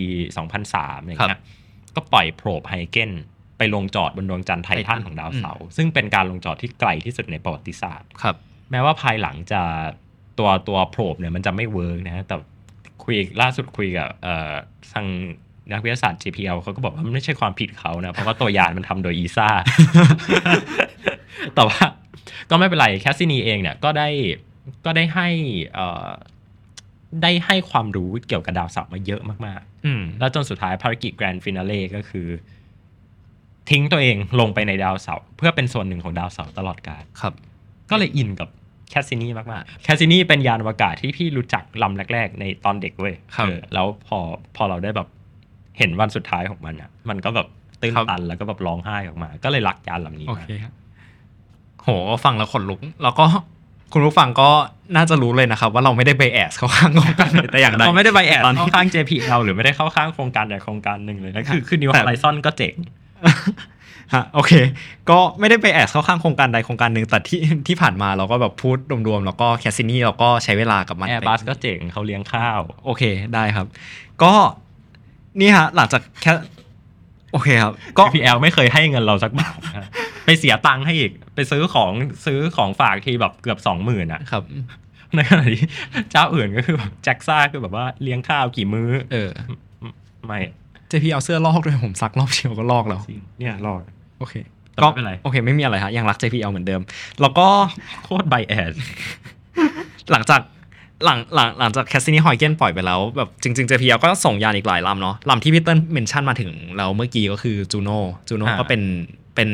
[0.51, 1.41] 2003อะไรเงี้ย
[1.95, 3.11] ก็ปล่อย probe ไฮเกนส์
[3.57, 8.35] ไปลงจอดบนดวงจันทร์ไททันของดาวเสาร์ซึ่งเป็นการลงจอดที่ไกลที่สุดในประวัติศาสตร์ครับ
[8.71, 9.61] แม้ว่าภายหลังจะ
[10.39, 12.35] ตัวตัว probe เนี่ยมันจะไม่ work นะแต่
[13.03, 14.51] คุยล่าสุดคุยกับเอ่อ
[14.93, 15.07] ทาง
[15.71, 19.49] นักวิทยาศาสตร์ JPL เขาก็บอกว่ามันไม่ใช่ความผิดเขานะ เพราะว่าตัวยานมันทำโดย ESA
[21.55, 21.79] แต่ว่า
[22.49, 24.09] ก็ไม่เป็นไรแคสซินีเองเนี่ยก็ได้
[24.85, 25.27] ก็ได้ให้
[25.73, 26.07] เอ่อ
[27.23, 32.27] ได้ให้ความรู้เกี่ยวกับดาวเสาร์มาเยอะมากอืมๆแล้วจนสุดท้ายภารกิจ Grand Finale ก็คือ
[33.69, 37.33] ทิ้งตัวเองลงไปในดาวเสาร์เพื่อเป็นส่วนหนึ่งของดาวเสาร์ตลอดกาลครับ
[37.91, 38.49] ก็เลยอินกับ
[38.89, 44.17] แคสซินี่มากๆแคสซินี่เป็นยานอวกาศที่พี่รู้จักลำแรก ๆ ในตอนเด็กเว้ยครับเออแล้วพอ
[44.55, 45.07] พอเราได้แบบ
[45.77, 47.47] เห็นวันสุดท้ายของมันอะ มันก็แบบ
[47.81, 50.73] ตื้นครับตันแล้วก็แบบร้องไห้ออกมา ก็เลยรักยานลำนี้โอมาเคครับ
[51.81, 51.89] โห
[52.25, 53.25] ฟังแล้วขนลุก แล้วก็
[53.93, 54.49] คุณผู้ฟังก็
[54.95, 62.75] น่าจะรู้เลยนะครับ ว่าเราไม่ได้ bias เข้าข้างกองกันเลยแต่อย่างใดเราไม่ได้ bias ตอนนี้เข้าข้าง JPL หรือไม่ได้เข้าข้างโครงการใดโครงการหนึ่งเลยนะคือคือนิวแต่ไ r ซอนก็เจ๋ง
[64.13, 64.51] ฮะโอเค
[65.09, 73.03] ก็ไม่ได้ bias เข้าข้างโครงการใดโครงการหนึ่งแต่ที่ที่ผ่านมาเราก็แบบพูดรวมๆ แล้วก็แคสซินี่เราก็ใช้เวลากับมันแอร์ไปบัสก็เจ๋งเขาเลี้ยงข้าว โอเค
[73.33, 73.67] ได้ครับ
[74.23, 74.33] ก็
[75.39, 76.33] นี่ฮะหลังจากแค่
[77.31, 79.89] โอเคครับ ก็ JPL ไม่เคยให้เงินเราสักบาทนะ
[80.25, 81.91] ไปเสียตังค์ให้อีก ไปซื้อของ
[82.25, 84.43] ซื้อของฝากทีแบบเกือบสองหมื่นอะครับ
[85.15, 85.65] ในขณะที่
[86.11, 89.29] เจ้าอื่นก็คือแบบแจ็คซ่าคือแบบว่าเลี้ยงข้าวกี่มื้อ เออ
[90.25, 90.39] ไม่
[90.91, 93.81] JP เอาเสื้อลอกด้วยผมซักรอบเดียวก็ลอกแล้ว จริงเนี่ยรอด
[94.19, 94.33] โอเค
[94.73, 96.81] แต่ก็ไม่เป็นไร โอเค ไม่มีอะไรฮะยังรัก JPL เหมือนเดิม
[97.21, 97.47] แล้วก็
[98.03, 98.71] โคตร bias
[100.11, 100.41] หลังจาก
[101.05, 108.81] หลังหลังหลังจากแคสซินี่ฮอยเกนส์ปล่อยไปแล้ว แบบจริงๆ JPL ก็ส่งยานอีกหลายลำเนาะลำที่พี่เติ้ล mention มาถึงเราเมื่อกี้ก็คือจูโน่จูโน่ก็เป็น
[109.35, 109.49] เป็น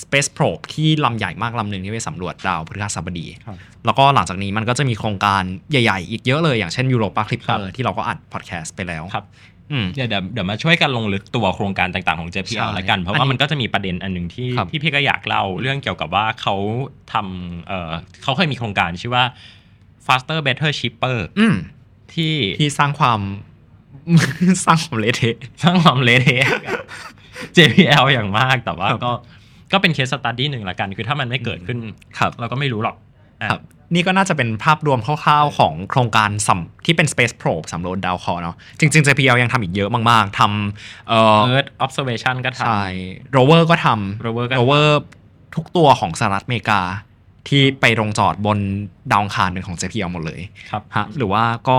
[0.00, 9.51] Space Probe ที่ลำใหญ่มากลำหนึ่งที่ไปสำรวจดาวพฤหัสบดีครับแล้วก็หลังจากนี้มันก็จะมีโครงการใหญ่ ๆ อีกเยอะเลย อย่างเช่น Europa ครั Clipper บที่เราก็อัดพอดแคสต์ไปแล้วครับอืม
[9.94, 16.54] เดี๋ยวเดี๋ยวเดี๋ยวมาช่วยกันลงลึกตัวโครงการต่างๆของ JPL ใช่แล้วกัน เพราะอันว่านี้มันก็จะมีประเด็นอันหนึ่งที่ครับที่พี่ก็อยากเล่าเรื่องเกี่ยวกับว่าเขา
[17.12, 17.90] ทำเอ่อ
[18.22, 19.24] เขาเคยมีโครงการชื่อว่า
[20.06, 21.54] faster better cheaper อืม
[22.14, 23.20] ที่ที่สร้างความ
[24.64, 26.80] สร้างความเละเทะสร้างความเละเทะกับ
[27.56, 29.12] JPL อย่างมากแต่ว่าครับก็
[29.72, 31.78] ก็เป็นเคสสตัดดี้หนึ่งละกัน คือถ้ามันไม่เกิดขึ้น
[32.18, 32.96] ครับเราก็ไม่รู้หรอก
[33.40, 33.60] อะครับ
[33.94, 42.84] นี่ก็น่าจะเป็นภาพรวมคร่าวๆของโครงการสำที่เป็น Space Probe สำรวจดาวเคราะห์เนาะจริงๆ JPL ยังทำอีกเยอะมากๆทำเอ่อ Earth observation ก็ทใช่
[43.36, 44.88] rover ก็ทำ Rover ก็ทำ rover
[45.54, 46.80] ทุกตัวของสหรัฐอเมริกา
[47.48, 48.58] ที่ไปลงจอดบน
[49.12, 51.76] ดาวอังคารเป็นของ JPL หมดเลยำครับฮะหรือว่าก็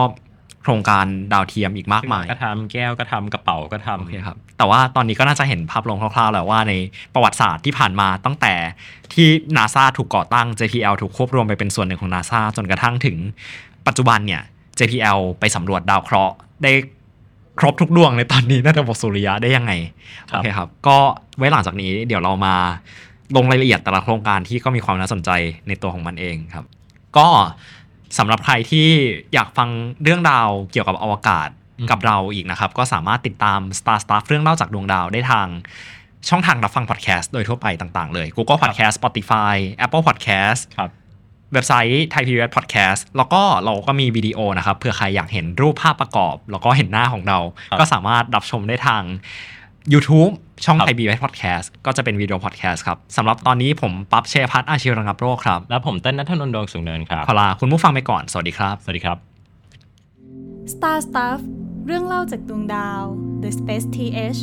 [0.64, 6.74] โครงการดาวเทียมอีกมากมายก็ทำแก้วก็ทำกระเป๋าก็ทำโอเคครับแต่ว่าตอนนี้ก็น่าจะเห็นภาพรวมคร่าวๆแล้วว่าใน
[7.14, 8.54] ประวัติศาสตร์ที่ผ่านมาตั้งแต่
[9.14, 13.18] ที่ NASA ถูกก่อตั้ง JPL ถูกควบรวมไปเป็นส่วนหนึ่งของ NASA จนกระทั่งถึง
[13.88, 14.42] ปัจจุบันเนี่ย
[14.80, 16.72] JPL ไปสำรวจดาวเคราะห์ได้
[17.60, 19.72] ครบทุกดวงในตอนนี้น่าจะบอกสุริยะได้ยังไง
[20.32, 20.98] ครัโอบเคครับ ก็
[21.38, 22.56] ไว้หลังจากนี้เดี๋ยวเรามา
[23.36, 25.30] ลงรายละเอียดแต่ละโครงการที่ก็มีความน่าสนใจ
[25.68, 26.66] ในตัวของมันเองครับ
[27.18, 27.28] ก็
[28.18, 28.90] สำหรับใครที่
[29.34, 29.70] อยากฟัง
[30.04, 31.50] เรื่องราวเกี่ยวกับอวกาศ
[31.80, 35.48] อืมกับเราอีกนะครับ ก็สามารถติดตาม Star Stuff เรื่องเล่าจากดวงดาวได้ทาง
[36.30, 39.56] ช่องทางรับฟังพอดแคสต์โดยทั่วไปต่างๆเลย Google Podcast Spotify
[39.86, 40.92] Apple Podcast ครับ
[41.54, 47.40] เว็บไซต์ Thai PBS Podcast แล้วก็เราก็มีวิดีโอนะครับเผื่อใครอยากเห็นรูปภาพประกอบ แล้วก็เห็นหน้าของเรา
[47.70, 49.04] ครับก็สามารถรับชมได้ทาง
[49.94, 50.34] YouTube
[50.66, 59.18] ช่องครับ Thai PBS Podcast ก็จะเป็นวิดีโอพอดแคสต์ครับสำหรับตอนนี้ผมปั๊บเชยพัฒน์อาชีวระงับโรคครับ แล้วผมเต้นนัทนนท์ดวงสูงเนินครับขอลาคุณผู้ฟังไปก่อน สวัสดีครับ สวัสดีครับ
[60.74, 61.40] Star Stuff
[61.86, 63.02] เรื่องเล่าจากดวงดาว
[63.42, 64.40] The Space TH